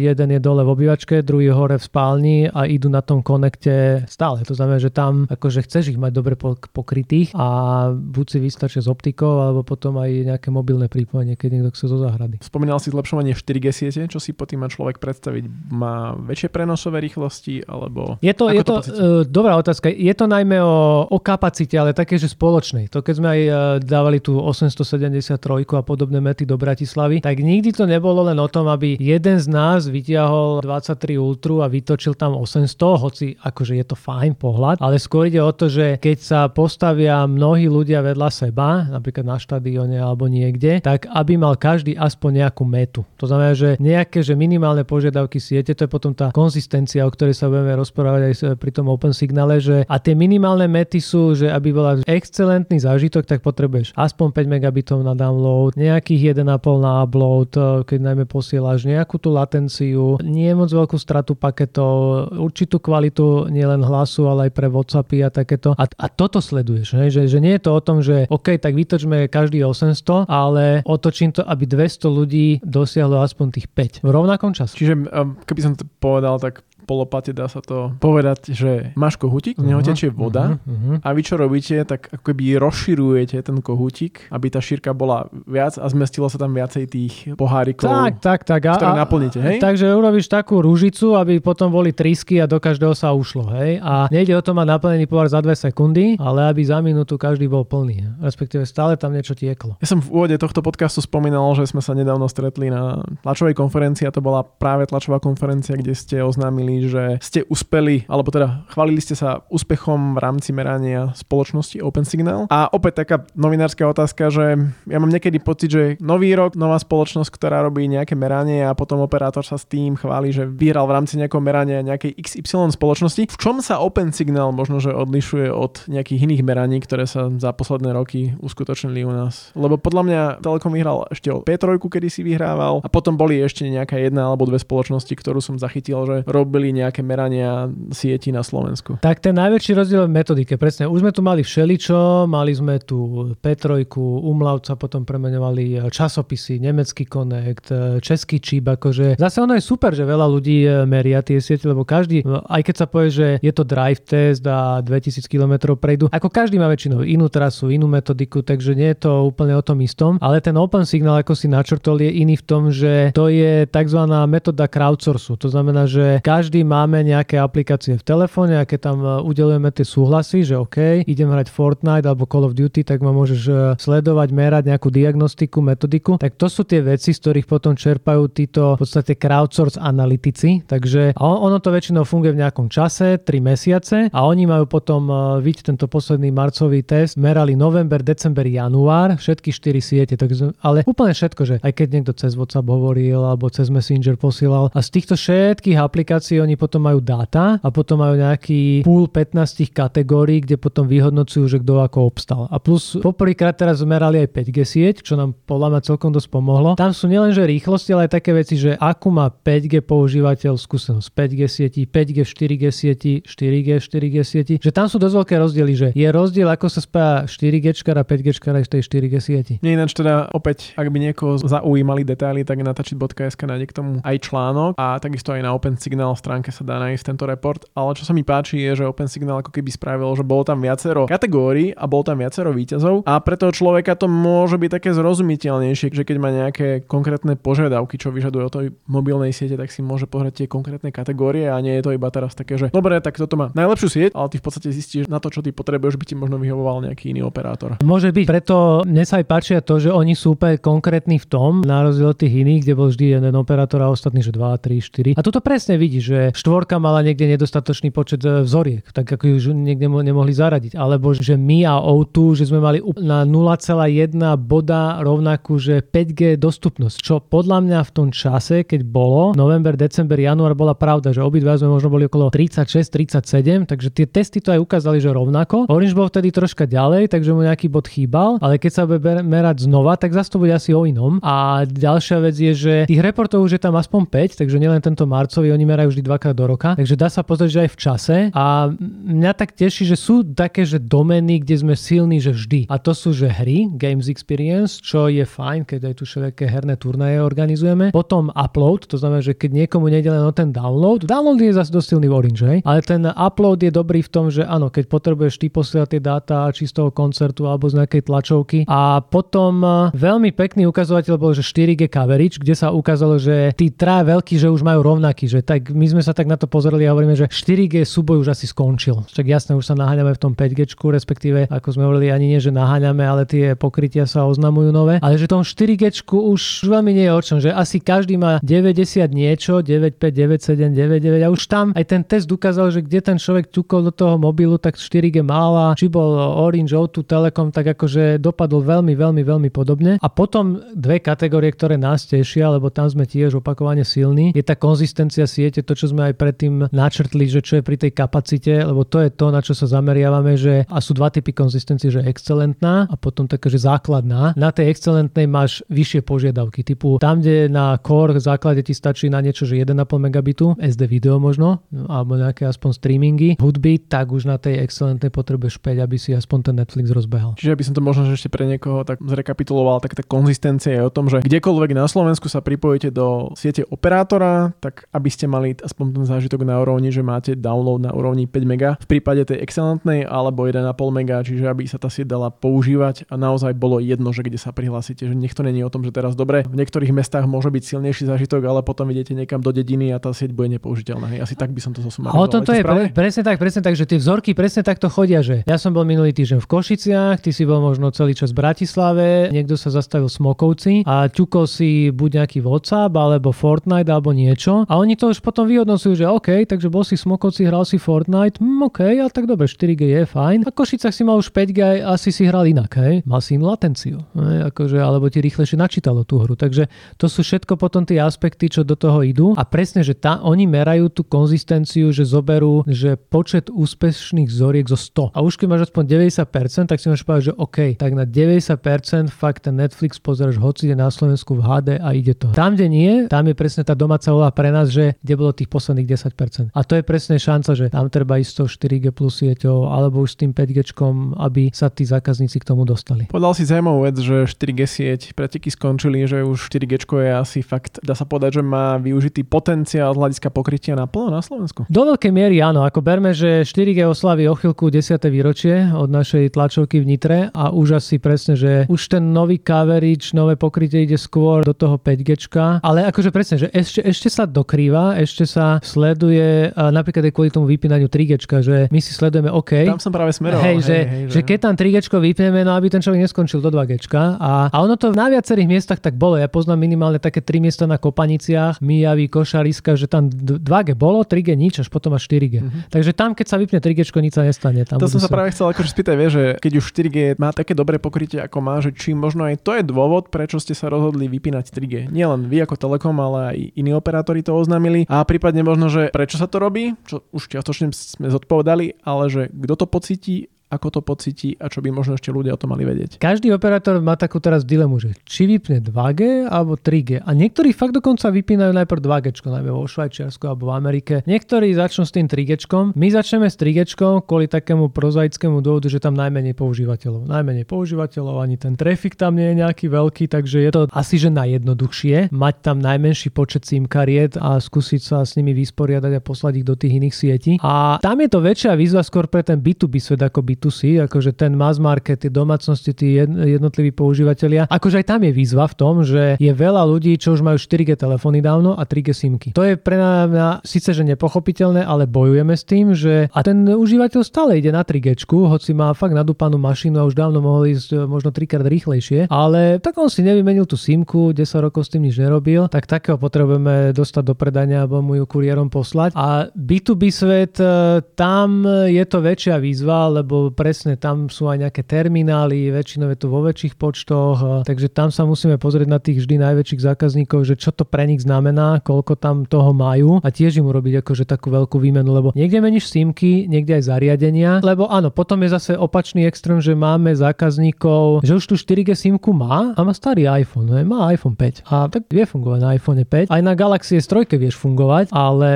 jeden 0.07 0.29
je 0.31 0.39
dole 0.39 0.61
v 0.61 0.69
obývačke, 0.71 1.25
druhý 1.25 1.49
hore 1.51 1.75
v 1.75 1.83
spálni 1.83 2.37
a 2.47 2.69
idú 2.69 2.87
na 2.87 3.01
tom 3.01 3.25
konekte 3.25 4.05
stále. 4.05 4.45
To 4.45 4.53
znamená, 4.53 4.77
že 4.77 4.93
tam 4.93 5.25
akože 5.25 5.65
chceš 5.65 5.95
ich 5.95 5.99
mať 5.99 6.11
dobre 6.13 6.37
pokrytých 6.71 7.33
a 7.33 7.47
buď 7.91 8.25
si 8.29 8.39
vystačia 8.39 8.85
s 8.85 8.87
optikou, 8.87 9.41
alebo 9.41 9.65
potom 9.65 9.97
aj 9.97 10.37
nejaké 10.37 10.53
mobilné 10.53 10.85
prípojenie, 10.85 11.33
keď 11.33 11.49
niekto 11.49 11.71
chce 11.73 11.89
zo 11.89 11.97
záhrady. 11.97 12.37
Spomínal 12.45 12.77
si 12.77 12.93
zlepšovanie 12.93 13.33
4G 13.33 13.65
siete, 13.73 14.01
čo 14.05 14.21
si 14.21 14.37
po 14.37 14.45
tým 14.45 14.61
má 14.61 14.69
človek 14.69 15.01
predstaviť? 15.01 15.73
Má 15.73 16.04
väčšie 16.13 16.53
prenosové 16.53 17.01
rýchlosti, 17.01 17.65
alebo... 17.65 18.21
Je 18.21 18.35
to, 18.37 18.53
je 18.53 18.61
to, 18.61 18.75
to 18.77 18.91
uh, 18.91 18.95
dobrá 19.25 19.57
otázka. 19.57 19.89
Je 19.89 20.13
to 20.13 20.29
najmä 20.29 20.61
o, 20.61 21.09
o 21.09 21.17
kapacite, 21.17 21.73
ale 21.73 21.97
také, 21.97 22.21
že 22.21 22.29
spoločnej. 22.29 22.91
To 22.93 23.01
keď 23.01 23.13
sme 23.17 23.27
aj 23.31 23.41
uh, 23.47 23.55
dávali 23.81 24.21
tú 24.21 24.37
873 24.37 25.39
a 25.65 25.81
podobné 25.81 26.21
mety 26.21 26.45
do 26.45 26.59
Bratislavy, 26.59 27.23
tak 27.23 27.41
nikdy 27.41 27.71
to 27.71 27.87
nebolo 27.87 28.27
len 28.27 28.37
o 28.37 28.45
tom, 28.51 28.67
aby 28.67 28.99
jeden 28.99 29.39
z 29.39 29.47
nás 29.49 29.87
vytiahol 29.87 30.59
23 30.61 31.15
Ultru 31.15 31.63
a 31.63 31.71
vytočil 31.71 32.13
tam 32.19 32.35
800, 32.35 32.75
hoci 32.99 33.25
akože 33.39 33.73
je 33.79 33.85
to 33.87 33.95
fajn 33.95 34.35
pohľad, 34.35 34.83
ale 34.83 34.99
skôr 34.99 35.31
ide 35.31 35.39
o 35.39 35.49
to, 35.55 35.71
že 35.71 35.97
keď 35.97 36.17
sa 36.19 36.39
postavia 36.51 37.23
mnohí 37.23 37.71
ľudia 37.71 38.03
vedľa 38.03 38.29
seba, 38.29 38.83
napríklad 38.91 39.23
na 39.23 39.37
štadióne 39.39 39.97
alebo 39.97 40.27
niekde, 40.27 40.83
tak 40.83 41.07
aby 41.07 41.39
mal 41.39 41.55
každý 41.55 41.95
aspoň 41.95 42.45
nejakú 42.45 42.63
metu. 42.67 43.01
To 43.21 43.25
znamená, 43.29 43.55
že 43.55 43.79
nejaké 43.79 44.25
že 44.25 44.33
minimálne 44.33 44.83
požiadavky 44.83 45.37
siete, 45.37 45.77
to 45.77 45.85
je 45.85 45.91
potom 45.95 46.11
tá 46.11 46.35
konzistencia, 46.35 47.07
o 47.07 47.11
ktorej 47.11 47.39
sa 47.39 47.47
budeme 47.47 47.71
rozprávať 47.79 48.21
aj 48.27 48.35
pri 48.59 48.71
tom 48.75 48.91
Open 48.91 49.15
Signale, 49.15 49.63
že 49.63 49.87
a 49.87 49.95
tie 49.95 50.11
minimálne 50.11 50.67
mety 50.67 50.99
sú, 50.99 51.31
že 51.39 51.47
aby 51.47 51.71
bola 51.71 52.03
excelentný 52.03 52.83
zážitok, 52.83 53.23
tak 53.23 53.39
potrebuješ 53.39 53.95
aspoň 53.95 54.35
5 54.35 54.51
megabitov 54.59 54.99
na 55.07 55.15
download, 55.15 55.79
nejakých 55.79 56.35
1,5 56.35 56.43
na 56.83 57.07
upload, 57.07 57.55
keď 57.87 57.99
najmä 58.11 58.27
posielaš 58.27 58.83
nejakú 58.83 59.15
tú 59.15 59.31
latenciu, 59.31 60.19
nie 60.19 60.51
moc 60.51 60.67
veľkú 60.67 60.99
stratu 60.99 61.39
paketov, 61.39 62.27
určitú 62.35 62.83
kvalitu 62.83 63.47
nielen 63.47 63.79
hlasu, 63.79 64.27
ale 64.27 64.49
aj 64.49 64.51
pre 64.51 64.67
WhatsAppy 64.67 65.23
a 65.23 65.31
takéto. 65.31 65.71
A, 65.79 65.87
a 65.87 66.07
toto 66.11 66.43
sleduješ, 66.43 66.99
že, 67.07 67.23
že 67.31 67.39
nie 67.39 67.55
je 67.55 67.63
to 67.63 67.71
o 67.71 67.79
tom, 67.79 68.03
že 68.03 68.27
OK, 68.27 68.59
tak 68.59 68.75
vytočme 68.75 69.31
každý 69.31 69.63
800, 69.63 70.27
ale 70.27 70.83
otočím 70.83 71.31
to, 71.31 71.45
aby 71.47 71.63
200 71.63 72.11
ľudí 72.11 72.47
dosiahlo 72.65 73.23
aspoň 73.23 73.47
tých 73.55 73.67
5 73.71 74.03
v 74.03 74.09
rovnakom 74.09 74.51
čase. 74.51 74.75
Čiže 74.75 75.07
keby 75.45 75.61
som 75.61 75.73
to 75.77 75.84
povedal, 75.99 76.39
tak 76.39 76.61
polopate 76.85 77.33
dá 77.33 77.49
sa 77.49 77.59
to 77.59 77.91
povedať, 77.97 78.53
že 78.53 78.93
máš 78.93 79.17
kohútik, 79.17 79.57
z 79.57 79.65
neho 79.65 79.81
uh-huh, 79.81 79.89
tečie 79.89 80.13
voda 80.13 80.55
uh-huh, 80.55 80.69
uh-huh. 80.69 80.95
a 81.01 81.09
vy 81.11 81.21
čo 81.25 81.35
robíte, 81.35 81.75
tak 81.83 82.07
ako 82.13 82.23
keby 82.31 82.61
rozširujete 82.61 83.41
ten 83.41 83.57
kohútik, 83.59 84.29
aby 84.29 84.47
tá 84.53 84.61
šírka 84.61 84.93
bola 84.93 85.27
viac 85.49 85.75
a 85.81 85.85
zmestilo 85.89 86.29
sa 86.29 86.37
tam 86.37 86.53
viacej 86.53 86.83
tých 86.85 87.13
pohárikov, 87.35 87.89
tak, 87.89 88.21
tak, 88.21 88.39
tak. 88.45 88.61
A, 88.69 88.77
ktoré 88.77 88.93
naplníte, 89.01 89.39
hej? 89.41 89.57
Takže 89.57 89.89
urobíš 89.91 90.29
takú 90.29 90.61
rúžicu, 90.61 91.17
aby 91.17 91.41
potom 91.41 91.73
boli 91.73 91.91
trysky 91.91 92.37
a 92.37 92.45
do 92.45 92.61
každého 92.61 92.93
sa 92.93 93.11
ušlo, 93.11 93.49
hej? 93.57 93.81
A 93.81 94.05
nejde 94.13 94.37
o 94.37 94.41
to 94.45 94.53
mať 94.53 94.67
naplnený 94.77 95.09
pohár 95.09 95.27
za 95.27 95.41
2 95.41 95.51
sekundy, 95.57 96.21
ale 96.21 96.53
aby 96.53 96.61
za 96.61 96.79
minútu 96.85 97.17
každý 97.17 97.49
bol 97.49 97.65
plný. 97.65 98.21
Respektíve 98.21 98.69
stále 98.69 98.93
tam 98.95 99.11
niečo 99.15 99.33
tieklo. 99.33 99.81
Ja 99.81 99.87
som 99.89 99.99
v 100.03 100.13
úvode 100.13 100.37
tohto 100.37 100.61
podcastu 100.61 101.01
spomínal, 101.01 101.49
že 101.57 101.65
sme 101.65 101.81
sa 101.81 101.97
nedávno 101.97 102.29
stretli 102.29 102.69
na 102.69 103.01
tlačovej 103.25 103.57
konferencii 103.57 104.05
a 104.05 104.13
to 104.13 104.21
bola 104.21 104.45
práve 104.45 104.85
tlačová 104.85 105.17
konferencia, 105.17 105.73
kde 105.73 105.95
ste 105.95 106.21
oznámili 106.21 106.74
že 106.87 107.03
ste 107.23 107.47
uspeli, 107.47 108.03
alebo 108.11 108.29
teda 108.31 108.67
chválili 108.71 108.99
ste 108.99 109.15
sa 109.15 109.43
úspechom 109.47 110.15
v 110.15 110.19
rámci 110.19 110.51
merania 110.51 111.15
spoločnosti 111.15 111.79
OpenSignal. 111.79 112.51
A 112.51 112.67
opäť 112.71 113.05
taká 113.05 113.23
novinárska 113.37 113.87
otázka, 113.87 114.27
že 114.27 114.59
ja 114.87 114.97
mám 114.99 115.11
niekedy 115.11 115.39
pocit, 115.39 115.69
že 115.71 115.83
nový 116.03 116.35
rok, 116.35 116.57
nová 116.59 116.79
spoločnosť, 116.79 117.29
ktorá 117.31 117.63
robí 117.63 117.85
nejaké 117.87 118.17
meranie 118.17 118.65
a 118.65 118.75
potom 118.75 118.99
operátor 119.03 119.45
sa 119.45 119.55
s 119.55 119.67
tým 119.69 119.95
chváli, 119.95 120.33
že 120.33 120.49
vyhral 120.49 120.89
v 120.89 120.95
rámci 120.97 121.19
nejakého 121.19 121.41
merania 121.43 121.85
nejakej 121.85 122.17
XY 122.17 122.73
spoločnosti. 122.73 123.29
V 123.31 123.37
čom 123.39 123.61
sa 123.61 123.79
OpenSignal 123.83 124.49
možno, 124.51 124.81
že 124.81 124.95
odlišuje 124.95 125.51
od 125.53 125.85
nejakých 125.85 126.25
iných 126.25 126.41
meraní, 126.41 126.81
ktoré 126.81 127.05
sa 127.05 127.29
za 127.37 127.51
posledné 127.53 127.93
roky 127.93 128.33
uskutočnili 128.41 129.05
u 129.05 129.13
nás? 129.13 129.53
Lebo 129.53 129.77
podľa 129.77 130.03
mňa 130.07 130.21
Telekom 130.41 130.73
vyhral 130.73 131.05
ešte 131.13 131.29
o 131.29 131.43
P3, 131.43 131.77
kedy 131.77 132.07
si 132.09 132.25
vyhrával 132.25 132.81
a 132.81 132.87
potom 132.89 133.19
boli 133.19 133.37
ešte 133.37 133.67
nejaká 133.67 133.99
jedna 133.99 134.31
alebo 134.31 134.47
dve 134.49 134.57
spoločnosti, 134.57 135.13
ktorú 135.13 135.43
som 135.43 135.61
zachytil, 135.61 136.01
že 136.07 136.17
robili 136.25 136.64
nejaké 136.71 137.01
merania 137.03 137.67
sieti 137.91 138.29
na 138.31 138.45
Slovensku? 138.45 139.01
Tak 139.01 139.19
ten 139.19 139.35
najväčší 139.35 139.71
rozdiel 139.75 140.07
v 140.07 140.15
metodike, 140.15 140.55
presne. 140.55 140.87
Už 140.87 141.03
sme 141.03 141.11
tu 141.11 141.25
mali 141.25 141.43
všeličo, 141.43 142.29
mali 142.29 142.53
sme 142.55 142.79
tu 142.81 143.33
P3, 143.41 143.85
Umlavca, 143.99 144.77
potom 144.79 145.03
premenovali 145.03 145.81
časopisy, 145.91 146.61
nemecký 146.61 147.05
Connect, 147.09 147.99
český 147.99 148.37
čip, 148.39 148.69
akože 148.69 149.17
zase 149.19 149.41
ono 149.41 149.57
je 149.57 149.63
super, 149.65 149.91
že 149.91 150.05
veľa 150.05 150.29
ľudí 150.29 150.57
eh, 150.63 150.85
meria 150.85 151.25
tie 151.25 151.41
siete, 151.41 151.65
lebo 151.65 151.81
každý, 151.83 152.21
aj 152.25 152.61
keď 152.61 152.75
sa 152.77 152.87
povie, 152.87 153.09
že 153.11 153.27
je 153.41 153.51
to 153.51 153.65
drive 153.65 153.99
test 154.05 154.45
a 154.45 154.79
2000 154.85 155.25
km 155.25 155.73
prejdu, 155.73 156.07
ako 156.13 156.29
každý 156.29 156.61
má 156.61 156.69
väčšinou 156.69 157.01
inú 157.01 157.27
trasu, 157.27 157.73
inú 157.73 157.89
metodiku, 157.89 158.45
takže 158.45 158.77
nie 158.77 158.93
je 158.93 159.09
to 159.09 159.11
úplne 159.25 159.57
o 159.57 159.65
tom 159.65 159.81
istom, 159.81 160.21
ale 160.21 160.39
ten 160.39 160.53
open 160.55 160.85
signal, 160.85 161.19
ako 161.19 161.33
si 161.33 161.49
načrtol, 161.49 161.99
je 161.99 162.11
iný 162.13 162.37
v 162.37 162.45
tom, 162.45 162.69
že 162.69 163.09
to 163.11 163.27
je 163.27 163.65
tzv. 163.65 164.01
metóda 164.29 164.69
crowdsourcu. 164.69 165.35
To 165.35 165.47
znamená, 165.49 165.89
že 165.89 166.21
každý 166.21 166.54
máme 166.61 167.01
nejaké 167.01 167.41
aplikácie 167.41 167.97
v 167.97 168.05
telefóne 168.05 168.61
a 168.61 168.67
keď 168.69 168.79
tam 168.79 168.97
e, 169.01 169.19
udelujeme 169.25 169.67
tie 169.73 169.83
súhlasy, 169.83 170.45
že 170.45 170.55
OK, 170.55 171.03
idem 171.09 171.27
hrať 171.27 171.49
Fortnite 171.49 172.05
alebo 172.05 172.29
Call 172.29 172.45
of 172.45 172.53
Duty, 172.53 172.85
tak 172.85 173.01
ma 173.01 173.09
môžeš 173.09 173.41
e, 173.49 173.53
sledovať, 173.81 174.29
merať 174.29 174.63
nejakú 174.69 174.93
diagnostiku, 174.93 175.59
metodiku, 175.59 176.21
tak 176.21 176.37
to 176.37 176.45
sú 176.45 176.63
tie 176.63 176.85
veci, 176.85 177.11
z 177.11 177.19
ktorých 177.19 177.49
potom 177.49 177.73
čerpajú 177.73 178.29
títo 178.29 178.77
v 178.77 178.85
podstate 178.85 179.17
crowdsource 179.17 179.81
analytici. 179.81 180.61
Takže 180.63 181.17
ono 181.17 181.57
to 181.57 181.73
väčšinou 181.73 182.05
funguje 182.05 182.37
v 182.37 182.45
nejakom 182.45 182.69
čase, 182.69 183.17
3 183.17 183.25
mesiace 183.41 183.97
a 184.13 184.19
oni 184.23 184.45
majú 184.45 184.69
potom, 184.69 185.09
e, 185.09 185.13
vidíte 185.41 185.73
tento 185.73 185.89
posledný 185.89 186.29
marcový 186.29 186.85
test, 186.85 187.17
merali 187.17 187.57
november, 187.57 188.05
december, 188.05 188.45
január, 188.45 189.17
všetky 189.17 189.49
4 189.49 189.81
siete, 189.81 190.13
takže, 190.13 190.53
ale 190.61 190.85
úplne 190.85 191.15
všetko, 191.15 191.41
že 191.47 191.55
aj 191.63 191.71
keď 191.73 191.87
niekto 191.89 192.13
cez 192.13 192.35
WhatsApp 192.37 192.67
hovoril 192.67 193.23
alebo 193.23 193.47
cez 193.49 193.71
Messenger 193.71 194.19
posielal 194.19 194.69
a 194.75 194.79
z 194.83 194.89
týchto 194.91 195.15
všetkých 195.15 195.77
aplikácií 195.79 196.37
oni 196.45 196.55
potom 196.55 196.85
majú 196.85 197.01
dáta 197.01 197.57
a 197.59 197.67
potom 197.73 197.99
majú 197.99 198.15
nejaký 198.21 198.85
pool 198.85 199.09
15 199.09 199.73
kategórií, 199.73 200.45
kde 200.45 200.61
potom 200.61 200.85
vyhodnocujú, 200.85 201.45
že 201.49 201.57
kto 201.59 201.81
ako 201.81 201.99
obstal. 202.05 202.45
A 202.53 202.61
plus 202.61 202.95
poprvýkrát 203.01 203.57
teraz 203.57 203.81
zmerali 203.81 204.21
aj 204.21 204.29
5G 204.31 204.57
sieť, 204.63 204.95
čo 205.01 205.17
nám 205.17 205.33
podľa 205.49 205.75
mňa 205.75 205.81
celkom 205.81 206.13
dosť 206.13 206.29
pomohlo. 206.29 206.77
Tam 206.77 206.93
sú 206.93 207.09
nielenže 207.09 207.43
rýchlosti, 207.43 207.97
ale 207.97 208.07
aj 208.07 208.21
také 208.21 208.31
veci, 208.31 208.55
že 208.55 208.77
akú 208.77 209.09
má 209.09 209.33
5G 209.33 209.81
používateľ 209.81 210.55
skúsenosť 210.55 211.07
5G 211.11 211.41
sieti, 211.49 211.81
5G, 211.89 212.17
4G 212.23 212.63
sieti, 212.69 213.13
4G, 213.25 213.69
4G 213.81 214.17
sieti, 214.21 214.55
že 214.61 214.71
tam 214.71 214.85
sú 214.85 215.01
dosť 215.01 215.15
veľké 215.25 215.35
rozdiely, 215.41 215.73
že 215.73 215.87
je 215.97 216.07
rozdiel, 216.07 216.47
ako 216.47 216.67
sa 216.69 216.81
spája 216.83 217.25
4G 217.25 217.73
a 217.95 218.03
5G 218.05 218.27
aj 218.37 218.65
v 218.65 218.71
tej 218.71 218.81
4G 218.85 219.15
sieti. 219.19 219.53
Nie 219.65 219.73
ináč 219.73 219.97
teda 219.97 220.29
opäť, 220.31 220.77
ak 220.77 220.87
by 220.91 220.97
niekoho 221.01 221.41
zaujímali 221.41 222.05
detaily, 222.05 222.45
tak 222.45 222.61
na 222.61 222.75
tačit.sk 222.75 223.41
nájde 223.41 223.65
k 223.69 223.73
tomu 223.73 223.91
aj 224.03 224.17
článok 224.21 224.71
a 224.77 224.99
takisto 224.99 225.31
aj 225.33 225.41
na 225.41 225.51
Open 225.55 225.79
Signal 225.79 226.13
stránke 226.35 226.51
sa 226.51 226.67
dá 226.67 226.83
nájsť 226.83 227.15
tento 227.15 227.23
report, 227.23 227.63
ale 227.79 227.95
čo 227.95 228.03
sa 228.03 228.11
mi 228.11 228.27
páči 228.27 228.59
je, 228.59 228.83
že 228.83 228.83
Open 228.83 229.07
Signal 229.07 229.39
ako 229.39 229.55
keby 229.55 229.71
spravil, 229.71 230.11
že 230.19 230.27
bolo 230.27 230.43
tam 230.43 230.59
viacero 230.59 231.07
kategórií 231.07 231.71
a 231.71 231.87
bolo 231.87 232.03
tam 232.03 232.19
viacero 232.19 232.51
výťazov 232.51 233.07
a 233.07 233.15
pre 233.23 233.39
toho 233.39 233.55
človeka 233.55 233.95
to 233.95 234.11
môže 234.11 234.59
byť 234.59 234.67
také 234.75 234.91
zrozumiteľnejšie, 234.91 235.95
že 235.95 236.03
keď 236.03 236.17
má 236.19 236.35
nejaké 236.35 236.83
konkrétne 236.91 237.39
požiadavky, 237.39 237.95
čo 237.95 238.11
vyžaduje 238.11 238.43
o 238.43 238.51
tej 238.51 238.65
mobilnej 238.91 239.31
siete, 239.31 239.55
tak 239.55 239.71
si 239.71 239.79
môže 239.79 240.11
pohrať 240.11 240.43
tie 240.43 240.47
konkrétne 240.51 240.91
kategórie 240.91 241.47
a 241.47 241.55
nie 241.63 241.79
je 241.79 241.87
to 241.87 241.95
iba 241.95 242.11
teraz 242.11 242.35
také, 242.35 242.59
že 242.59 242.67
dobre, 242.75 242.99
tak 242.99 243.15
toto 243.15 243.39
má 243.39 243.47
najlepšiu 243.55 243.87
sieť, 243.87 244.11
ale 244.11 244.27
ty 244.27 244.35
v 244.35 244.43
podstate 244.43 244.75
zistíš 244.75 245.07
na 245.07 245.23
to, 245.23 245.31
čo 245.31 245.39
ty 245.39 245.55
potrebuješ, 245.55 245.95
by 245.95 246.03
ti 246.03 246.19
možno 246.19 246.35
vyhovoval 246.35 246.83
nejaký 246.83 247.15
iný 247.15 247.23
operátor. 247.23 247.79
Môže 247.79 248.11
byť, 248.11 248.27
preto 248.27 248.83
mne 248.83 249.07
sa 249.07 249.23
aj 249.23 249.25
páčia 249.31 249.63
to, 249.63 249.79
že 249.79 249.87
oni 249.87 250.19
sú 250.19 250.35
úplne 250.35 250.59
konkrétni 250.59 251.15
v 251.15 251.27
tom, 251.31 251.63
na 251.63 251.87
rozdiel 251.87 252.11
od 252.11 252.19
tých 252.19 252.43
iných, 252.43 252.67
kde 252.67 252.73
bol 252.75 252.91
vždy 252.91 253.05
jeden 253.15 253.35
operátor 253.39 253.79
a 253.79 253.87
ostatní, 253.87 254.19
že 254.19 254.35
2, 254.35 254.59
3, 254.59 255.15
4. 255.15 255.15
A 255.15 255.21
toto 255.23 255.39
presne 255.45 255.77
vidí, 255.77 256.01
že 256.01 256.24
štvorka 256.33 256.79
mala 256.81 257.05
niekde 257.05 257.29
nedostatočný 257.35 257.91
počet 257.91 258.23
e, 258.23 258.41
vzoriek, 258.47 258.87
tak 258.95 259.05
ako 259.11 259.37
ju 259.37 259.51
niekde 259.53 259.85
nemohli 259.85 260.33
zaradiť. 260.33 260.73
Alebo 260.73 261.11
že 261.13 261.35
my 261.35 261.67
a 261.67 261.77
O2, 261.83 262.39
že 262.39 262.49
sme 262.49 262.63
mali 262.63 262.79
na 263.01 263.27
0,1 263.27 264.15
boda 264.41 265.03
rovnakú, 265.03 265.59
že 265.59 265.83
5G 265.83 266.39
dostupnosť, 266.39 266.97
čo 267.01 267.15
podľa 267.19 267.61
mňa 267.65 267.79
v 267.83 267.91
tom 267.91 268.07
čase, 268.09 268.63
keď 268.63 268.81
bolo, 268.87 269.35
november, 269.35 269.75
december, 269.75 270.17
január 270.17 270.55
bola 270.55 270.73
pravda, 270.77 271.11
že 271.11 271.19
obidva 271.19 271.59
sme 271.59 271.73
možno 271.75 271.91
boli 271.91 272.07
okolo 272.07 272.31
36, 272.31 272.87
37, 272.89 273.69
takže 273.69 273.89
tie 273.91 274.05
testy 274.07 274.39
to 274.39 274.53
aj 274.53 274.61
ukázali, 274.61 275.01
že 275.01 275.11
rovnako. 275.11 275.67
Orange 275.67 275.97
bol 275.97 276.07
vtedy 276.07 276.31
troška 276.31 276.69
ďalej, 276.69 277.11
takže 277.11 277.33
mu 277.35 277.43
nejaký 277.43 277.67
bod 277.67 277.89
chýbal, 277.89 278.37
ale 278.39 278.61
keď 278.61 278.71
sa 278.71 278.83
bude 278.87 279.01
merať 279.25 279.67
znova, 279.67 279.97
tak 279.99 280.13
zase 280.13 280.31
to 280.31 280.41
bude 280.41 280.53
asi 280.53 280.71
o 280.71 280.85
inom. 280.85 281.17
A 281.25 281.65
ďalšia 281.65 282.17
vec 282.21 282.35
je, 282.37 282.53
že 282.53 282.73
tých 282.87 283.01
reportov 283.01 283.43
už 283.43 283.57
je 283.57 283.61
tam 283.61 283.75
aspoň 283.75 284.07
5, 284.07 284.39
takže 284.45 284.57
nielen 284.61 284.79
tento 284.79 285.03
marcový, 285.09 285.51
oni 285.51 285.65
merajú 285.65 285.89
vždy 285.91 286.01
dvakrát 286.15 286.31
do 286.31 286.47
roka, 286.47 286.69
takže 286.79 286.95
dá 286.95 287.11
sa 287.11 287.27
pozrieť, 287.27 287.51
že 287.51 287.63
aj 287.67 287.69
v 287.75 287.77
čase. 287.77 288.17
A 288.31 288.71
mňa 288.87 289.31
tak 289.35 289.51
teší, 289.51 289.83
že 289.83 289.99
sú 289.99 290.23
také, 290.23 290.63
že 290.63 290.79
domény, 290.79 291.43
kde 291.43 291.55
sme 291.59 291.75
silní, 291.75 292.23
že 292.23 292.31
vždy. 292.31 292.71
A 292.71 292.79
to 292.79 292.95
sú, 292.95 293.11
že 293.11 293.27
hry, 293.27 293.67
Games 293.75 294.07
Experience, 294.07 294.79
čo 294.79 295.11
je 295.11 295.27
fajn, 295.27 295.67
keď 295.67 295.91
aj 295.91 295.93
tu 295.99 296.03
všetké 296.07 296.47
herné 296.47 296.79
turnaje 296.79 297.19
organizujeme. 297.19 297.91
Potom 297.91 298.31
upload, 298.31 298.87
to 298.87 298.95
znamená, 298.95 299.19
že 299.19 299.35
keď 299.35 299.67
niekomu 299.67 299.91
nejde 299.91 300.07
len 300.07 300.23
o 300.23 300.31
ten 300.31 300.55
download, 300.55 301.03
download 301.03 301.43
je 301.43 301.51
zase 301.51 301.75
dosť 301.75 301.87
silný 301.91 302.07
v 302.07 302.15
Orange, 302.15 302.43
hej? 302.47 302.59
ale 302.63 302.79
ten 302.79 303.03
upload 303.03 303.59
je 303.59 303.71
dobrý 303.75 303.99
v 303.99 304.09
tom, 304.09 304.31
že 304.31 304.47
áno, 304.47 304.71
keď 304.71 304.87
potrebuješ 304.87 305.35
ty 305.35 305.51
posielať 305.51 305.87
tie 305.91 306.01
dáta 306.01 306.47
či 306.55 306.63
z 306.71 306.79
toho 306.79 306.89
koncertu 306.95 307.43
alebo 307.43 307.67
z 307.67 307.83
nejakej 307.83 308.01
tlačovky. 308.07 308.59
A 308.71 309.03
potom 309.03 309.59
e, 309.59 309.91
veľmi 309.91 310.31
pekný 310.31 310.63
ukazovateľ 310.71 311.15
bol, 311.19 311.35
že 311.35 311.43
4G 311.43 311.91
coverage, 311.91 312.39
kde 312.39 312.55
sa 312.55 312.71
ukázalo, 312.71 313.19
že 313.19 313.51
tí 313.57 313.73
traja 313.73 314.15
veľkí, 314.15 314.39
že 314.39 314.47
už 314.47 314.63
majú 314.63 314.79
rovnaký, 314.85 315.27
že 315.27 315.43
tak 315.43 315.73
my 315.73 315.85
sme 315.89 315.94
sa 316.01 316.15
tak 316.15 316.25
na 316.25 316.39
to 316.39 316.49
pozreli 316.49 316.87
a 316.87 316.95
hovoríme, 316.95 317.13
že 317.13 317.29
4G 317.29 317.85
súboj 317.85 318.23
už 318.25 318.33
asi 318.33 318.49
skončil. 318.49 319.05
Však 319.11 319.27
jasné, 319.27 319.51
už 319.53 319.67
sa 319.67 319.75
naháňame 319.75 320.15
v 320.15 320.19
tom 320.19 320.33
5G, 320.33 320.73
respektíve 320.73 321.47
ako 321.51 321.67
sme 321.75 321.83
hovorili 321.85 322.11
ani 322.11 322.35
nie, 322.35 322.39
že 322.41 322.49
naháňame, 322.49 323.03
ale 323.05 323.23
tie 323.27 323.53
pokrytia 323.53 324.09
sa 324.09 324.25
oznamujú 324.25 324.71
nové. 324.73 324.97
Ale 324.99 325.19
že 325.19 325.29
tom 325.29 325.45
4G 325.45 326.07
už 326.07 326.67
veľmi 326.67 326.91
nie 326.95 327.05
je 327.07 327.13
o 327.13 327.21
čom, 327.21 327.37
že 327.43 327.53
asi 327.53 327.83
každý 327.83 328.17
má 328.17 328.41
90 328.41 329.05
niečo, 329.11 329.61
95, 329.61 329.99
97, 329.99 330.71
99 330.73 331.25
a 331.25 331.29
už 331.29 331.41
tam 331.45 331.65
aj 331.75 331.85
ten 331.85 332.01
test 332.01 332.27
ukázal, 332.31 332.71
že 332.71 332.81
kde 332.81 332.99
ten 333.03 333.17
človek 333.19 333.51
ťukol 333.51 333.89
do 333.89 333.93
toho 333.93 334.15
mobilu, 334.17 334.57
tak 334.57 334.79
4G 334.79 335.21
mala, 335.21 335.75
či 335.75 335.91
bol 335.91 336.15
Orange, 336.17 336.73
O2, 336.73 337.03
Telekom, 337.05 337.51
tak 337.51 337.75
akože 337.75 338.17
dopadol 338.17 338.63
veľmi, 338.63 338.95
veľmi, 338.95 339.21
veľmi 339.21 339.49
podobne. 339.53 339.99
A 339.99 340.07
potom 340.07 340.63
dve 340.73 341.03
kategórie, 341.03 341.51
ktoré 341.51 341.75
nás 341.75 342.07
tešia, 342.07 342.49
lebo 342.49 342.71
tam 342.71 342.87
sme 342.89 343.03
tiež 343.05 343.37
opakovane 343.39 343.83
silní, 343.83 344.31
je 344.33 344.43
tá 344.43 344.55
konzistencia 344.57 345.27
siete, 345.29 345.61
to, 345.61 345.73
čo 345.77 345.84
sme 345.89 346.11
aj 346.11 346.15
predtým 346.17 346.53
načrtli, 346.69 347.29
že 347.29 347.41
čo 347.41 347.59
je 347.59 347.63
pri 347.65 347.77
tej 347.79 347.91
kapacite, 347.93 348.51
lebo 348.65 348.83
to 348.85 349.01
je 349.01 349.09
to, 349.13 349.29
na 349.31 349.41
čo 349.41 349.53
sa 349.53 349.69
zameriavame, 349.69 350.35
že 350.35 350.65
a 350.65 350.77
sú 350.81 350.97
dva 350.97 351.09
typy 351.13 351.31
konzistencie, 351.31 351.93
že 351.93 352.03
excelentná 352.03 352.89
a 352.89 352.95
potom 352.97 353.25
taká, 353.29 353.47
že 353.47 353.61
základná. 353.61 354.33
Na 354.35 354.49
tej 354.49 354.73
excelentnej 354.73 355.29
máš 355.29 355.61
vyššie 355.69 356.01
požiadavky, 356.05 356.65
typu 356.65 356.97
tam, 356.97 357.21
kde 357.21 357.51
na 357.51 357.77
core 357.79 358.17
základe 358.17 358.65
ti 358.65 358.73
stačí 358.73 359.07
na 359.07 359.21
niečo, 359.21 359.45
že 359.45 359.61
1,5 359.61 359.77
megabitu, 360.01 360.57
SD 360.57 360.89
video 360.89 361.21
možno, 361.21 361.61
alebo 361.71 362.17
nejaké 362.17 362.49
aspoň 362.49 362.71
streamingy, 362.77 363.29
hudby, 363.37 363.77
tak 363.81 364.09
už 364.09 364.25
na 364.25 364.41
tej 364.41 364.63
excelentnej 364.65 365.13
potrebuješ 365.13 365.61
5, 365.61 365.85
aby 365.85 365.97
si 366.01 366.11
aspoň 366.15 366.51
ten 366.51 366.55
Netflix 366.57 366.89
rozbehal. 366.91 367.37
Čiže 367.37 367.57
by 367.57 367.63
som 367.63 367.73
to 367.77 367.81
možno 367.83 368.01
že 368.05 368.17
ešte 368.21 368.29
pre 368.29 368.45
niekoho 368.45 368.85
tak 368.85 369.01
zrekapituloval, 369.01 369.81
tak 369.81 369.97
tá 369.97 370.03
konzistencia 370.05 370.73
je 370.73 370.81
o 370.85 370.93
tom, 370.93 371.09
že 371.09 371.21
kdekoľvek 371.25 371.71
na 371.77 371.85
Slovensku 371.89 372.29
sa 372.29 372.41
pripojíte 372.41 372.93
do 372.93 373.33
siete 373.33 373.65
operátora, 373.67 374.53
tak 374.61 374.85
aby 374.93 375.09
ste 375.09 375.25
mali 375.25 375.57
aspoň 375.75 375.91
ten 375.91 376.07
zážitok 376.07 376.47
na 376.47 376.55
úrovni, 376.63 376.87
že 376.87 377.03
máte 377.03 377.35
download 377.35 377.83
na 377.83 377.91
úrovni 377.91 378.31
5 378.31 378.47
mega 378.47 378.79
v 378.79 378.95
prípade 378.95 379.27
tej 379.27 379.43
excelentnej 379.43 380.07
alebo 380.07 380.47
1,5 380.47 380.71
mega, 380.95 381.19
čiže 381.19 381.51
aby 381.51 381.67
sa 381.67 381.75
tá 381.75 381.91
sieť 381.91 382.15
dala 382.15 382.31
používať 382.31 383.11
a 383.11 383.19
naozaj 383.19 383.51
bolo 383.59 383.83
jedno, 383.83 384.15
že 384.15 384.23
kde 384.23 384.39
sa 384.39 384.55
prihlásite, 384.55 385.03
že 385.03 385.11
nech 385.11 385.35
to 385.35 385.43
není 385.43 385.67
o 385.67 385.69
tom, 385.69 385.83
že 385.83 385.91
teraz 385.91 386.15
dobre, 386.15 386.47
v 386.47 386.55
niektorých 386.55 386.95
mestách 386.95 387.27
môže 387.27 387.51
byť 387.51 387.75
silnejší 387.75 388.07
zážitok, 388.07 388.47
ale 388.47 388.63
potom 388.63 388.87
idete 388.87 389.11
niekam 389.11 389.43
do 389.43 389.51
dediny 389.51 389.91
a 389.91 389.99
tá 389.99 390.15
sieť 390.15 390.31
bude 390.31 390.47
nepoužiteľná. 390.55 391.11
Hej, 391.11 391.19
asi 391.27 391.35
tak 391.35 391.51
by 391.51 391.59
som 391.59 391.75
to 391.75 391.83
zosumarizoval. 391.83 392.23
O 392.23 392.31
tom 392.31 392.47
to 392.47 392.55
je 392.55 392.63
pre, 392.63 392.95
presne 392.95 393.27
tak, 393.27 393.35
presne 393.35 393.59
tak, 393.59 393.75
že 393.75 393.83
tie 393.83 393.99
vzorky 393.99 394.31
presne 394.31 394.63
takto 394.63 394.87
chodia, 394.87 395.19
že 395.19 395.43
ja 395.43 395.59
som 395.59 395.75
bol 395.75 395.83
minulý 395.83 396.15
týždeň 396.15 396.39
v 396.39 396.47
Košiciach, 396.47 397.19
ty 397.19 397.35
si 397.35 397.43
bol 397.43 397.59
možno 397.59 397.91
celý 397.91 398.15
čas 398.15 398.31
v 398.31 398.47
Bratislave, 398.47 399.27
niekto 399.35 399.59
sa 399.59 399.75
zastavil 399.75 400.07
v 400.07 400.15
Smokovci 400.23 400.73
a 400.87 401.11
ťukol 401.11 401.43
si 401.43 401.91
buď 401.91 402.23
nejaký 402.23 402.39
WhatsApp 402.39 402.95
alebo 402.95 403.35
Fortnite 403.35 403.91
alebo 403.91 404.15
niečo 404.15 404.63
a 404.71 404.79
oni 404.79 404.95
to 404.95 405.11
už 405.11 405.19
potom 405.19 405.51
vyhodnocujú, 405.65 405.97
že 405.97 406.05
OK, 406.05 406.29
takže 406.45 406.69
bol 406.69 406.85
si 406.85 406.93
v 406.93 407.01
Smokovci, 407.09 407.41
hral 407.49 407.65
si 407.65 407.81
Fortnite, 407.81 408.37
hm, 408.37 408.69
OK, 408.69 408.85
ale 408.85 409.09
tak 409.09 409.25
dobre, 409.25 409.49
4G 409.49 409.81
je 409.81 410.03
fajn. 410.05 410.45
A 410.45 410.53
Košicach 410.53 410.93
si 410.93 411.01
mal 411.01 411.17
už 411.17 411.33
5G, 411.33 411.81
asi 411.81 412.13
si 412.13 412.29
hral 412.29 412.45
inak, 412.45 412.69
hej. 412.77 413.01
Mal 413.09 413.17
si 413.25 413.41
inú 413.41 413.49
latenciu, 413.49 414.05
hej, 414.13 414.53
akože, 414.53 414.77
alebo 414.77 415.09
ti 415.09 415.25
rýchlejšie 415.25 415.57
načítalo 415.57 416.05
tú 416.05 416.21
hru. 416.21 416.37
Takže 416.37 416.69
to 417.01 417.09
sú 417.09 417.25
všetko 417.25 417.57
potom 417.57 417.81
tie 417.81 417.97
aspekty, 417.97 418.45
čo 418.45 418.61
do 418.61 418.77
toho 418.77 419.01
idú. 419.01 419.33
A 419.33 419.41
presne, 419.41 419.81
že 419.81 419.97
tá, 419.97 420.21
oni 420.21 420.45
merajú 420.45 420.93
tú 420.93 421.01
konzistenciu, 421.01 421.89
že 421.89 422.05
zoberú, 422.05 422.61
že 422.69 422.93
počet 422.93 423.49
úspešných 423.49 424.29
vzoriek 424.29 424.69
zo 424.69 424.77
100. 424.77 425.17
A 425.17 425.25
už 425.25 425.41
keď 425.41 425.47
máš 425.49 425.61
aspoň 425.73 426.13
90%, 426.13 426.69
tak 426.69 426.77
si 426.77 426.85
môžeš 426.93 427.01
povedať, 427.01 427.23
že 427.25 427.37
OK, 427.41 427.57
tak 427.81 427.97
na 427.97 428.05
90% 428.05 429.09
fakt 429.09 429.49
ten 429.49 429.57
Netflix 429.57 429.97
pozeráš 429.97 430.37
hoci 430.37 430.69
na 430.77 430.93
Slovensku 430.93 431.33
v 431.33 431.41
HD 431.41 431.69
a 431.81 431.89
ide 431.97 432.13
to. 432.13 432.29
Tam, 432.37 432.53
kde 432.53 432.69
nie, 432.69 432.91
tam 433.09 433.25
je 433.25 433.33
presne 433.33 433.65
tá 433.65 433.73
domáca 433.73 434.11
úloha 434.13 434.29
pre 434.29 434.53
nás, 434.53 434.69
že 434.69 434.93
kde 434.99 435.13
bolo 435.15 435.31
tých 435.31 435.47
posledných 435.55 435.87
10%. 435.87 436.51
A 436.51 436.61
to 436.67 436.75
je 436.75 436.83
presne 436.83 437.15
šanca, 437.15 437.55
že 437.55 437.71
tam 437.71 437.87
treba 437.87 438.19
ísť 438.19 438.43
s 438.43 438.59
4G 438.59 438.91
plus 438.91 439.23
sieťou 439.23 439.71
alebo 439.71 440.03
už 440.03 440.11
s 440.11 440.17
tým 440.19 440.35
5G, 440.35 440.75
aby 441.15 441.47
sa 441.55 441.71
tí 441.71 441.87
zákazníci 441.87 442.43
k 442.43 442.45
tomu 442.51 442.67
dostali. 442.67 443.07
Podal 443.07 443.31
si 443.31 443.47
zaujímavú 443.47 443.87
vec, 443.87 443.95
že 443.95 444.27
4G 444.27 444.61
sieť 444.67 445.01
preteky 445.15 445.47
skončili, 445.47 446.03
že 446.03 446.27
už 446.27 446.51
4G 446.51 446.75
je 447.07 447.13
asi 447.15 447.39
fakt, 447.39 447.79
dá 447.79 447.95
sa 447.95 448.03
povedať, 448.03 448.41
že 448.41 448.43
má 448.43 448.75
využitý 448.81 449.23
potenciál 449.23 449.95
z 449.95 449.99
hľadiska 450.01 450.27
pokrytia 450.33 450.75
naplno 450.75 451.13
na 451.13 451.23
Slovensku. 451.23 451.63
Do 451.71 451.87
veľkej 451.87 452.11
miery 452.11 452.43
áno, 452.43 452.67
ako 452.67 452.83
berme, 452.83 453.15
že 453.15 453.47
4G 453.47 453.87
oslaví 453.87 454.27
o 454.27 454.35
chvíľku 454.35 454.67
10. 454.67 454.99
výročie 455.07 455.71
od 455.71 455.87
našej 455.87 456.35
tlačovky 456.35 456.81
v 456.81 456.85
Nitre 456.89 457.19
a 457.31 457.53
už 457.53 457.79
asi 457.79 458.01
presne, 458.01 458.35
že 458.35 458.67
už 458.67 458.81
ten 458.91 459.13
nový 459.13 459.39
coverage, 459.39 460.11
nové 460.11 460.35
pokrytie 460.35 460.83
ide 460.83 460.97
skôr 460.99 461.45
do 461.45 461.53
toho 461.53 461.77
5G, 461.79 462.27
ale 462.65 462.89
akože 462.89 463.09
presne, 463.13 463.35
že 463.37 463.47
ešte, 463.53 463.85
ešte 463.85 464.09
sa 464.09 464.25
dokrýva, 464.25 464.97
ešte 464.97 465.23
sa 465.29 465.44
sleduje 465.61 466.51
napríklad 466.55 467.09
aj 467.09 467.13
kvôli 467.13 467.29
tomu 467.31 467.45
vypínaniu 467.49 467.87
3G, 467.87 468.11
že 468.41 468.57
my 468.69 468.79
si 468.81 468.91
sledujeme 468.91 469.29
OK. 469.31 469.65
Tam 469.65 469.81
som 469.81 469.93
práve 469.93 470.11
smeroval. 470.15 470.43
Hej, 470.43 470.55
hej, 470.55 470.63
že, 470.63 470.77
hej, 470.85 471.03
že 471.11 471.19
keď 471.21 471.37
tam 471.49 471.53
3G 471.57 471.77
vypneme, 471.91 472.41
no 472.47 472.55
aby 472.55 472.67
ten 472.71 472.81
človek 472.81 473.05
neskončil 473.05 473.39
do 473.43 473.49
2G. 473.51 473.85
A, 474.19 474.49
a 474.49 474.57
ono 474.61 474.75
to 474.79 474.91
na 474.95 475.11
viacerých 475.11 475.47
miestach 475.47 475.79
tak 475.83 475.95
bolo. 475.99 476.15
Ja 476.15 476.31
poznám 476.31 476.63
minimálne 476.63 476.99
také 477.01 477.19
3 477.19 477.43
miesta 477.43 477.63
na 477.67 477.75
Kopaniciach, 477.75 478.63
Mijaví, 478.63 479.11
Košariska, 479.11 479.75
že 479.75 479.91
tam 479.91 480.07
2G 480.09 480.73
bolo, 480.73 481.03
3G 481.03 481.35
nič, 481.35 481.61
až 481.61 481.67
potom 481.67 481.93
až 481.93 482.07
4G. 482.07 482.33
Mm-hmm. 482.39 482.61
Takže 482.71 482.91
tam, 482.95 483.11
keď 483.11 483.25
sa 483.27 483.37
vypne 483.37 483.59
3G, 483.59 483.81
nič 483.99 484.13
sa 484.15 484.23
nestane. 484.23 484.63
Tam 484.63 484.79
to 484.79 484.87
som 484.87 485.01
sa 485.01 485.11
práve 485.11 485.33
chcel 485.35 485.51
akože 485.51 485.69
spýtať, 485.71 485.95
vie, 485.97 486.09
že 486.09 486.23
keď 486.39 486.51
už 486.61 486.65
4G 486.71 486.97
má 487.19 487.35
také 487.35 487.57
dobré 487.57 487.81
pokrytie, 487.81 488.21
ako 488.21 488.37
má, 488.39 488.61
že 488.63 488.71
či 488.71 488.95
možno 488.95 489.27
aj 489.27 489.41
to 489.43 489.51
je 489.57 489.63
dôvod, 489.65 490.07
prečo 490.13 490.39
ste 490.39 490.55
sa 490.55 490.71
rozhodli 490.71 491.11
vypínať 491.11 491.51
3G. 491.51 491.73
Nielen 491.91 492.31
vy 492.31 492.45
ako 492.45 492.55
Telekom, 492.55 492.95
ale 493.01 493.19
aj 493.33 493.37
iní 493.57 493.71
operátori 493.75 494.21
to 494.21 494.31
oznámili. 494.31 494.87
A 494.87 495.03
prípadne 495.03 495.34
možno, 495.41 495.67
že 495.67 495.89
prečo 495.89 496.21
sa 496.21 496.29
to 496.29 496.37
robí, 496.37 496.77
čo 496.85 497.03
už 497.09 497.31
čiastočne 497.31 497.73
sme 497.73 498.07
zodpovedali, 498.13 498.85
ale 498.85 499.03
že 499.09 499.21
kto 499.33 499.53
to 499.57 499.65
pocíti 499.65 500.29
ako 500.49 500.67
to 500.69 500.81
pocíti 500.85 501.29
a 501.41 501.49
čo 501.49 501.59
by 501.59 501.73
možno 501.73 501.97
ešte 501.97 502.13
ľudia 502.13 502.37
o 502.37 502.39
tom 502.39 502.53
mali 502.53 502.63
vedieť. 502.63 503.01
Každý 503.01 503.33
operátor 503.33 503.81
má 503.81 503.97
takú 503.97 504.21
teraz 504.21 504.45
dilemu, 504.45 504.77
že 504.77 504.93
či 505.03 505.25
vypne 505.25 505.59
2G 505.59 506.29
alebo 506.29 506.53
3G. 506.55 507.01
A 507.01 507.09
niektorí 507.17 507.51
fakt 507.51 507.73
dokonca 507.73 508.13
vypínajú 508.13 508.53
najprv 508.53 508.79
2G, 508.81 509.07
najmä 509.25 509.51
vo 509.51 509.65
Švajčiarsku 509.65 510.23
alebo 510.29 510.53
v 510.53 510.53
Amerike. 510.53 510.93
Niektorí 511.09 511.51
začnú 511.57 511.83
s 511.83 511.91
tým 511.91 512.05
3G. 512.05 512.45
My 512.77 512.87
začneme 512.93 513.27
s 513.27 513.35
3G 513.41 513.73
kvôli 514.05 514.29
takému 514.29 514.69
prozaickému 514.69 515.41
dôvodu, 515.41 515.67
že 515.67 515.81
tam 515.81 515.97
najmenej 515.97 516.37
používateľov. 516.37 517.09
Najmenej 517.09 517.45
používateľov, 517.49 518.21
ani 518.21 518.37
ten 518.37 518.53
trafik 518.53 518.93
tam 518.95 519.17
nie 519.17 519.33
je 519.33 519.41
nejaký 519.41 519.65
veľký, 519.67 520.05
takže 520.07 520.45
je 520.45 520.51
to 520.53 520.61
asi 520.71 521.01
že 521.01 521.09
najjednoduchšie 521.09 522.13
mať 522.13 522.35
tam 522.45 522.57
najmenší 522.61 523.09
počet 523.11 523.43
SIM 523.43 523.65
kariet 523.65 524.15
a 524.15 524.37
skúsiť 524.37 524.81
sa 524.81 524.97
s 525.03 525.17
nimi 525.17 525.33
vysporiadať 525.33 525.91
a 525.97 526.01
poslať 526.01 526.43
ich 526.43 526.47
do 526.47 526.55
tých 526.55 526.77
iných 526.77 526.95
sietí. 526.95 527.33
A 527.41 527.81
tam 527.81 527.97
je 527.99 528.09
to 528.09 528.19
väčšia 528.21 528.53
výzva 528.53 528.85
skôr 528.85 529.09
pre 529.09 529.25
ten 529.25 529.41
B2B 529.41 529.81
svet 529.81 530.01
ako 530.05 530.21
B2C, 530.35 530.83
akože 530.83 531.15
ten 531.15 531.33
mass 531.33 531.57
market, 531.57 532.03
tie 532.03 532.11
domácnosti, 532.11 532.75
tí 532.75 532.99
jednotliví 532.99 533.71
používateľia. 533.71 534.51
Akože 534.51 534.83
aj 534.83 534.85
tam 534.91 535.01
je 535.07 535.11
výzva 535.15 535.47
v 535.47 535.55
tom, 535.55 535.81
že 535.87 536.19
je 536.19 536.31
veľa 536.35 536.67
ľudí, 536.67 536.99
čo 536.99 537.15
už 537.15 537.23
majú 537.23 537.39
4G 537.39 537.79
telefóny 537.79 538.19
dávno 538.19 538.53
a 538.59 538.67
3G 538.67 538.91
simky. 538.91 539.29
To 539.31 539.47
je 539.47 539.55
pre 539.55 539.79
mňa 539.79 540.43
síce, 540.43 540.75
že 540.75 540.83
nepochopiteľné, 540.83 541.63
ale 541.63 541.87
bojujeme 541.87 542.35
s 542.35 542.43
tým, 542.43 542.75
že 542.75 543.07
a 543.09 543.19
ten 543.23 543.47
užívateľ 543.47 544.01
stále 544.03 544.37
ide 544.37 544.51
na 544.51 544.67
3G, 544.67 545.07
hoci 545.07 545.55
má 545.55 545.71
fakt 545.71 545.95
nadúpanú 545.95 546.35
mašinu 546.35 546.83
a 546.83 546.87
už 546.87 546.97
dávno 546.97 547.23
mohol 547.23 547.47
ísť 547.55 547.69
e, 547.71 547.75
možno 547.87 548.11
trikrát 548.11 548.43
rýchlejšie, 548.43 549.07
ale 549.07 549.63
tak 549.63 549.79
on 549.79 549.87
si 549.87 550.03
nevymenil 550.03 550.43
tú 550.43 550.59
simku, 550.59 551.15
10 551.15 551.23
rokov 551.39 551.69
s 551.69 551.71
tým 551.71 551.87
nič 551.87 551.95
nerobil, 551.95 552.51
tak 552.51 552.67
takého 552.67 552.99
potrebujeme 552.99 553.71
dostať 553.71 554.03
do 554.03 554.15
predania 554.17 554.65
alebo 554.65 554.83
mu 554.83 554.99
ju 554.99 555.05
kuriérom 555.07 555.47
poslať. 555.47 555.95
A 555.95 556.27
B2B 556.33 556.91
svet, 556.91 557.39
e, 557.39 557.79
tam 557.95 558.43
je 558.67 558.83
to 558.85 558.97
väčšia 558.99 559.37
výzva, 559.37 559.87
lebo 560.01 560.24
presne 560.31 560.79
tam 560.79 561.11
sú 561.11 561.27
aj 561.29 561.45
nejaké 561.45 561.61
terminály, 561.65 562.49
väčšinou 562.53 562.89
je 562.93 562.99
to 562.99 563.07
vo 563.11 563.25
väčších 563.25 563.59
počtoch, 563.59 564.17
e, 564.17 564.25
takže 564.47 564.71
tam 564.71 564.89
sa 564.89 565.03
musíme 565.03 565.35
pozrieť 565.37 565.67
na 565.69 565.77
tých 565.81 566.05
vždy 566.05 566.21
najväčších 566.21 566.61
zákazníkov, 566.61 567.27
že 567.27 567.35
čo 567.35 567.51
to 567.51 567.67
pre 567.67 567.85
nich 567.85 568.01
znamená, 568.01 568.63
koľko 568.63 568.97
tam 568.97 569.27
toho 569.27 569.51
majú 569.51 569.99
a 570.01 570.07
tiež 570.09 570.39
im 570.41 570.49
urobiť 570.49 570.81
akože 570.81 571.05
takú 571.05 571.29
veľkú 571.29 571.59
výmenu, 571.59 571.89
lebo 571.91 572.09
niekde 572.15 572.39
meníš 572.41 572.71
simky, 572.71 573.29
niekde 573.29 573.59
aj 573.59 573.63
zariadenia, 573.69 574.39
lebo 574.41 574.69
áno, 574.71 574.89
potom 574.89 575.21
je 575.25 575.33
zase 575.35 575.51
opačný 575.57 576.07
extrém, 576.07 576.39
že 576.39 576.55
máme 576.55 576.93
zákazníkov, 576.95 578.05
že 578.05 578.15
už 578.15 578.25
tu 578.25 578.35
4G 578.37 578.73
simku 578.73 579.11
má 579.11 579.53
a 579.53 579.59
má 579.61 579.73
starý 579.73 580.07
iPhone, 580.07 580.49
ne? 580.49 580.61
má 580.63 580.89
iPhone 580.93 581.17
5 581.17 581.45
a 581.49 581.67
tak 581.67 581.89
vie 581.89 582.05
fungovať 582.05 582.39
na 582.39 582.49
iPhone 582.55 582.81
5. 582.81 583.09
Aj 583.09 583.21
na 583.21 583.33
Galaxy 583.33 583.77
S3 583.81 584.07
vieš 584.15 584.37
fungovať, 584.39 584.93
ale 584.93 585.29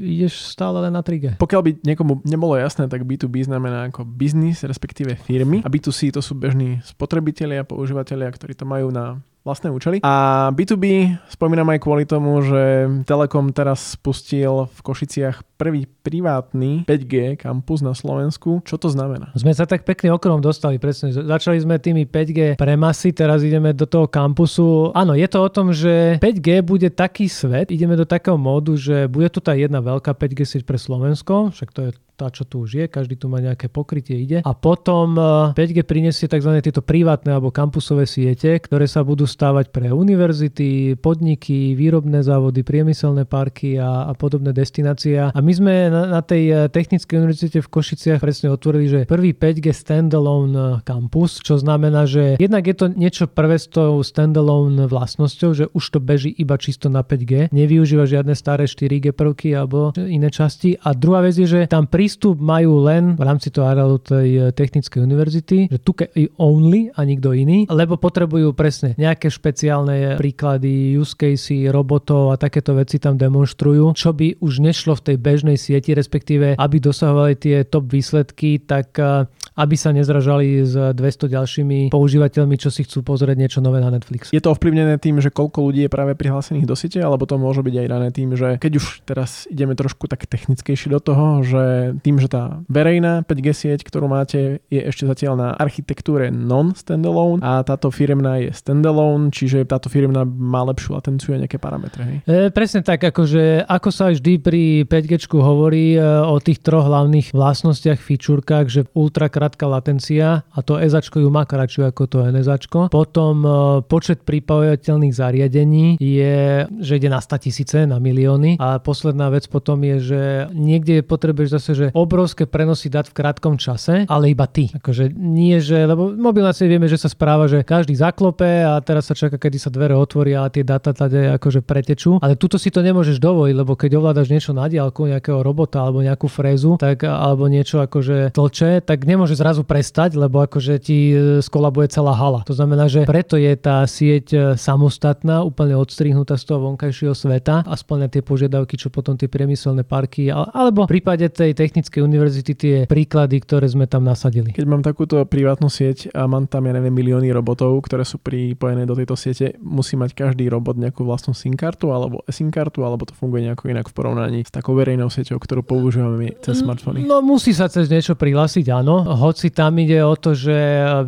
ideš 0.00 0.50
stále 0.50 0.80
len 0.82 0.92
na 0.92 1.02
3G. 1.04 1.36
Pokiaľ 1.38 1.60
by 1.60 1.70
niekomu 1.84 2.24
nebolo 2.24 2.56
jasné, 2.56 2.88
tak 2.88 3.04
B2B 3.04 3.44
znamená 3.44 3.92
ako 3.92 4.06
biznis, 4.34 4.66
respektíve 4.66 5.14
firmy 5.14 5.62
a 5.62 5.70
B2C 5.70 6.10
to 6.10 6.18
sú 6.18 6.34
bežní 6.34 6.82
spotrebitelia, 6.82 7.62
používateľia, 7.62 8.34
ktorí 8.34 8.58
to 8.58 8.66
majú 8.66 8.90
na 8.90 9.22
vlastné 9.46 9.70
účely. 9.70 10.00
A 10.02 10.48
B2B 10.56 11.14
spomínam 11.28 11.68
aj 11.70 11.78
kvôli 11.78 12.08
tomu, 12.08 12.40
že 12.42 12.88
Telekom 13.04 13.52
teraz 13.54 13.94
spustil 13.94 14.66
v 14.72 14.78
Košiciach 14.80 15.44
prvý 15.60 15.84
privátny 15.84 16.88
5G 16.88 17.36
kampus 17.36 17.84
na 17.84 17.92
Slovensku. 17.92 18.64
Čo 18.64 18.80
to 18.80 18.88
znamená? 18.88 19.30
Sme 19.36 19.52
sa 19.52 19.68
tak 19.68 19.84
pekne 19.84 20.16
okrom 20.16 20.40
dostali, 20.40 20.80
presne. 20.80 21.12
Začali 21.12 21.60
sme 21.60 21.76
tými 21.76 22.08
5G 22.08 22.56
premasy, 22.56 23.12
teraz 23.12 23.44
ideme 23.44 23.76
do 23.76 23.84
toho 23.84 24.08
kampusu. 24.08 24.90
Áno, 24.96 25.12
je 25.12 25.28
to 25.28 25.38
o 25.44 25.52
tom, 25.52 25.76
že 25.76 26.18
5G 26.24 26.64
bude 26.64 26.88
taký 26.88 27.28
svet, 27.28 27.68
ideme 27.68 27.94
do 27.94 28.08
takého 28.08 28.40
módu, 28.40 28.74
že 28.80 29.06
bude 29.12 29.28
tu 29.28 29.44
tá 29.44 29.52
jedna 29.52 29.84
veľká 29.84 30.16
5G 30.16 30.40
sieť 30.42 30.62
pre 30.64 30.80
Slovensko, 30.80 31.52
však 31.52 31.68
to 31.70 31.80
je 31.84 31.90
tá, 32.14 32.30
čo 32.30 32.46
tu 32.46 32.62
už 32.62 32.70
je, 32.78 32.84
každý 32.86 33.18
tu 33.18 33.26
má 33.26 33.42
nejaké 33.42 33.66
pokrytie, 33.66 34.14
ide. 34.14 34.38
A 34.46 34.52
potom 34.54 35.18
5G 35.52 35.82
eh, 35.82 35.86
prinesie 35.86 36.30
tzv. 36.30 36.50
tieto 36.62 36.78
privátne 36.78 37.34
alebo 37.34 37.50
kampusové 37.50 38.06
siete, 38.06 38.62
ktoré 38.62 38.86
sa 38.86 39.02
budú 39.02 39.26
stávať 39.26 39.74
pre 39.74 39.90
univerzity, 39.90 40.94
podniky, 41.02 41.74
výrobné 41.74 42.22
závody, 42.22 42.62
priemyselné 42.62 43.26
parky 43.26 43.76
a, 43.82 44.10
a 44.10 44.12
podobné 44.14 44.54
destinácie. 44.54 45.18
A 45.18 45.34
my 45.34 45.52
sme 45.52 45.90
na, 45.90 46.06
na 46.06 46.20
tej 46.22 46.42
eh, 46.48 46.56
technickej 46.70 47.18
univerzite 47.18 47.58
v 47.58 47.68
Košiciach 47.68 48.22
presne 48.22 48.54
otvorili, 48.54 48.86
že 48.86 49.00
prvý 49.10 49.34
5G 49.34 49.74
standalone 49.74 50.86
kampus, 50.86 51.42
čo 51.42 51.58
znamená, 51.58 52.06
že 52.06 52.38
jednak 52.38 52.62
je 52.62 52.76
to 52.78 52.86
niečo 52.94 53.26
prvé 53.26 53.58
s 53.58 53.66
tou 53.66 53.98
standalone 54.06 54.86
vlastnosťou, 54.86 55.50
že 55.50 55.64
už 55.74 55.84
to 55.90 55.98
beží 55.98 56.30
iba 56.30 56.54
čisto 56.54 56.86
na 56.86 57.02
5G, 57.02 57.50
nevyužíva 57.50 58.06
žiadne 58.06 58.38
staré 58.38 58.70
4G 58.70 59.10
prvky 59.10 59.50
alebo 59.58 59.90
iné 59.98 60.30
časti. 60.30 60.78
A 60.78 60.94
druhá 60.94 61.18
vec 61.26 61.34
je, 61.34 61.48
že 61.50 61.60
tam 61.66 61.90
pri 61.90 62.03
prístup 62.04 62.36
majú 62.36 62.84
len 62.84 63.16
v 63.16 63.24
rámci 63.24 63.48
toho 63.48 63.64
areálu 63.64 63.96
tej 63.96 64.28
eh, 64.36 64.44
technickej 64.52 65.00
univerzity, 65.00 65.72
že 65.72 65.80
tu 65.80 65.96
only 66.36 66.92
a 66.92 67.00
nikto 67.00 67.32
iný, 67.32 67.64
lebo 67.72 67.96
potrebujú 67.96 68.52
presne 68.52 68.92
nejaké 69.00 69.32
špeciálne 69.32 70.20
príklady, 70.20 71.00
use 71.00 71.16
casey, 71.16 71.64
robotov 71.72 72.28
a 72.28 72.36
takéto 72.36 72.76
veci 72.76 73.00
tam 73.00 73.16
demonstrujú, 73.16 73.96
čo 73.96 74.12
by 74.12 74.36
už 74.36 74.60
nešlo 74.60 75.00
v 75.00 75.04
tej 75.08 75.16
bežnej 75.16 75.56
sieti, 75.56 75.96
respektíve 75.96 76.60
aby 76.60 76.76
dosahovali 76.76 77.40
tie 77.40 77.64
top 77.64 77.88
výsledky, 77.88 78.60
tak 78.60 78.92
eh, 79.00 79.24
aby 79.54 79.74
sa 79.78 79.94
nezražali 79.94 80.66
s 80.66 80.74
200 80.74 81.30
ďalšími 81.30 81.78
používateľmi, 81.94 82.58
čo 82.58 82.74
si 82.74 82.82
chcú 82.82 83.06
pozrieť 83.06 83.36
niečo 83.38 83.60
nové 83.62 83.78
na 83.78 83.90
Netflix. 83.90 84.34
Je 84.34 84.42
to 84.42 84.50
ovplyvnené 84.50 84.98
tým, 84.98 85.22
že 85.22 85.30
koľko 85.30 85.70
ľudí 85.70 85.86
je 85.86 85.90
práve 85.90 86.18
prihlásených 86.18 86.66
do 86.66 86.74
siete, 86.74 86.98
alebo 86.98 87.24
to 87.24 87.38
môže 87.38 87.62
byť 87.62 87.74
aj 87.74 87.88
dané 87.88 88.08
tým, 88.10 88.34
že 88.34 88.58
keď 88.58 88.72
už 88.82 88.86
teraz 89.06 89.46
ideme 89.46 89.78
trošku 89.78 90.10
tak 90.10 90.26
technickejšie 90.26 90.90
do 90.90 90.98
toho, 90.98 91.46
že 91.46 91.94
tým, 92.02 92.18
že 92.18 92.26
tá 92.26 92.62
verejná 92.66 93.22
5G 93.22 93.48
sieť, 93.54 93.80
ktorú 93.86 94.10
máte, 94.10 94.64
je 94.66 94.80
ešte 94.82 95.06
zatiaľ 95.06 95.34
na 95.38 95.48
architektúre 95.54 96.34
non-standalone 96.34 97.38
a 97.40 97.62
táto 97.62 97.94
firmná 97.94 98.42
je 98.42 98.50
standalone, 98.50 99.30
čiže 99.30 99.62
táto 99.70 99.86
firmná 99.86 100.26
má 100.26 100.66
lepšiu 100.66 100.98
latenciu 100.98 101.38
a 101.38 101.40
nejaké 101.40 101.62
parametre. 101.62 102.02
Hej? 102.02 102.16
E, 102.26 102.50
presne 102.50 102.82
tak, 102.82 103.00
akože 103.00 103.70
ako 103.70 103.88
sa 103.94 104.10
vždy 104.10 104.32
pri 104.42 104.62
5G 104.84 105.30
hovorí 105.38 105.94
e, 105.94 106.00
o 106.02 106.36
tých 106.42 106.60
troch 106.60 106.86
hlavných 106.86 107.30
vlastnostiach, 107.30 108.00
fičúrkach, 108.02 108.66
že 108.66 108.88
ultra 108.96 109.30
krátka 109.44 109.68
latencia 109.68 110.40
a 110.48 110.58
to 110.64 110.80
EZAčko 110.80 111.20
ju 111.20 111.28
má 111.28 111.44
kratšiu 111.44 111.92
ako 111.92 112.08
to 112.08 112.24
NSAčko. 112.24 112.88
Potom 112.88 113.44
e, 113.44 113.50
počet 113.84 114.24
pripojateľných 114.24 115.12
zariadení 115.12 116.00
je, 116.00 116.64
že 116.80 116.92
ide 116.96 117.12
na 117.12 117.20
100 117.20 117.44
tisíce, 117.44 117.84
na 117.84 118.00
milióny. 118.00 118.56
A 118.56 118.80
posledná 118.80 119.28
vec 119.28 119.44
potom 119.52 119.84
je, 119.84 119.96
že 120.00 120.22
niekde 120.56 121.04
potrebuješ 121.04 121.60
zase, 121.60 121.70
že 121.76 121.86
obrovské 121.92 122.48
prenosy 122.48 122.88
dát 122.88 123.04
v 123.04 123.20
krátkom 123.20 123.60
čase, 123.60 124.08
ale 124.08 124.32
iba 124.32 124.48
ty. 124.48 124.72
Akože 124.72 125.12
nie, 125.12 125.60
že, 125.60 125.84
lebo 125.84 126.16
mobilná 126.16 126.56
vieme, 126.56 126.88
že 126.88 126.96
sa 126.96 127.12
správa, 127.12 127.44
že 127.44 127.60
každý 127.60 127.92
zaklope 127.92 128.64
a 128.64 128.80
teraz 128.80 129.12
sa 129.12 129.12
čaká, 129.12 129.36
kedy 129.36 129.60
sa 129.60 129.68
dvere 129.68 129.92
otvoria 129.92 130.48
a 130.48 130.48
tie 130.48 130.64
dáta 130.64 130.96
tady 130.96 131.36
akože 131.36 131.60
pretečú. 131.60 132.16
Ale 132.24 132.40
tuto 132.40 132.56
si 132.56 132.72
to 132.72 132.80
nemôžeš 132.80 133.20
dovoliť, 133.20 133.52
lebo 133.52 133.76
keď 133.76 134.00
ovládaš 134.00 134.32
niečo 134.32 134.56
na 134.56 134.64
diálku, 134.72 135.04
nejakého 135.04 135.44
robota 135.44 135.84
alebo 135.84 136.00
nejakú 136.00 136.32
frézu, 136.32 136.80
tak 136.80 137.04
alebo 137.04 137.44
niečo 137.52 137.84
akože 137.84 138.32
tlče, 138.32 138.88
tak 138.88 139.04
nemôže 139.04 139.33
môže 139.34 139.42
zrazu 139.42 139.66
prestať, 139.66 140.14
lebo 140.14 140.46
akože 140.46 140.78
ti 140.78 141.10
e, 141.10 141.42
skolabuje 141.42 141.90
celá 141.90 142.14
hala. 142.14 142.46
To 142.46 142.54
znamená, 142.54 142.86
že 142.86 143.02
preto 143.02 143.34
je 143.34 143.50
tá 143.58 143.82
sieť 143.82 144.26
e, 144.30 144.38
samostatná, 144.54 145.42
úplne 145.42 145.74
odstrihnutá 145.74 146.38
z 146.38 146.46
toho 146.46 146.70
vonkajšieho 146.70 147.18
sveta 147.18 147.66
a 147.66 147.74
splňa 147.74 148.14
tie 148.14 148.22
požiadavky, 148.22 148.78
čo 148.78 148.94
potom 148.94 149.18
tie 149.18 149.26
priemyselné 149.26 149.82
parky, 149.82 150.30
alebo 150.30 150.86
v 150.86 150.94
prípade 150.94 151.26
tej 151.34 151.50
technickej 151.58 151.98
univerzity 151.98 152.52
tie 152.54 152.76
príklady, 152.86 153.42
ktoré 153.42 153.66
sme 153.66 153.90
tam 153.90 154.06
nasadili. 154.06 154.54
Keď 154.54 154.66
mám 154.70 154.86
takúto 154.86 155.18
privátnu 155.26 155.66
sieť 155.66 156.14
a 156.14 156.30
mám 156.30 156.46
tam, 156.46 156.70
ja 156.70 156.72
neviem, 156.78 156.94
milióny 156.94 157.34
robotov, 157.34 157.74
ktoré 157.90 158.06
sú 158.06 158.22
pripojené 158.22 158.86
do 158.86 158.94
tejto 158.94 159.18
siete, 159.18 159.58
musí 159.58 159.98
mať 159.98 160.14
každý 160.14 160.46
robot 160.46 160.78
nejakú 160.78 161.02
vlastnú 161.02 161.34
SIM 161.34 161.58
kartu 161.58 161.90
alebo 161.90 162.22
SIM 162.30 162.54
kartu, 162.54 162.86
alebo 162.86 163.02
to 163.02 163.18
funguje 163.18 163.50
nejako 163.50 163.66
inak 163.66 163.90
v 163.90 163.94
porovnaní 163.98 164.46
s 164.46 164.54
takou 164.54 164.78
verejnou 164.78 165.10
sieťou, 165.10 165.42
ktorú 165.42 165.66
používame 165.66 166.38
cez 166.38 166.62
smartfóny? 166.62 167.02
No 167.02 167.18
musí 167.24 167.50
sa 167.50 167.66
cez 167.66 167.90
niečo 167.90 168.14
prihlásiť, 168.14 168.70
áno 168.70 169.23
hoci 169.24 169.48
tam 169.48 169.80
ide 169.80 170.04
o 170.04 170.12
to, 170.12 170.36
že 170.36 170.52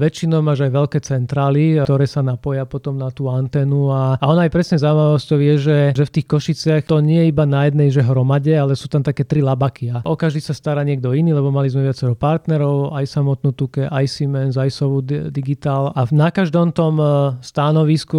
väčšinou 0.01 0.41
máš 0.41 0.65
aj 0.65 0.73
veľké 0.73 0.99
centrály, 1.05 1.77
ktoré 1.85 2.09
sa 2.09 2.25
napoja 2.25 2.65
potom 2.65 2.97
na 2.97 3.13
tú 3.13 3.29
antenu 3.29 3.93
a, 3.93 4.17
a 4.17 4.25
ona 4.25 4.49
aj 4.49 4.53
presne 4.57 4.81
zaujímavosťou 4.81 5.39
je, 5.39 5.55
že, 5.61 5.79
že 5.93 6.05
v 6.09 6.15
tých 6.17 6.27
Košiciach 6.27 6.83
to 6.89 7.05
nie 7.05 7.29
je 7.29 7.31
iba 7.31 7.45
na 7.45 7.69
jednej 7.69 7.93
že 7.93 8.01
hromade, 8.01 8.57
ale 8.57 8.73
sú 8.73 8.89
tam 8.89 9.05
také 9.05 9.29
tri 9.29 9.45
labaky 9.45 9.93
a 9.93 9.97
o 10.09 10.17
každý 10.17 10.41
sa 10.41 10.57
stará 10.57 10.81
niekto 10.81 11.13
iný, 11.13 11.37
lebo 11.37 11.53
mali 11.53 11.69
sme 11.69 11.85
viacero 11.85 12.17
partnerov, 12.17 12.97
aj 12.97 13.05
samotnú 13.05 13.53
Tuke, 13.53 13.85
aj 13.85 14.05
Siemens, 14.09 14.57
aj 14.57 14.73
Sovu 14.73 15.05
Digital 15.05 15.93
a 15.93 16.09
na 16.09 16.33
každom 16.33 16.73
tom 16.73 16.97
e, 16.97 17.07
stanovisku 17.45 18.19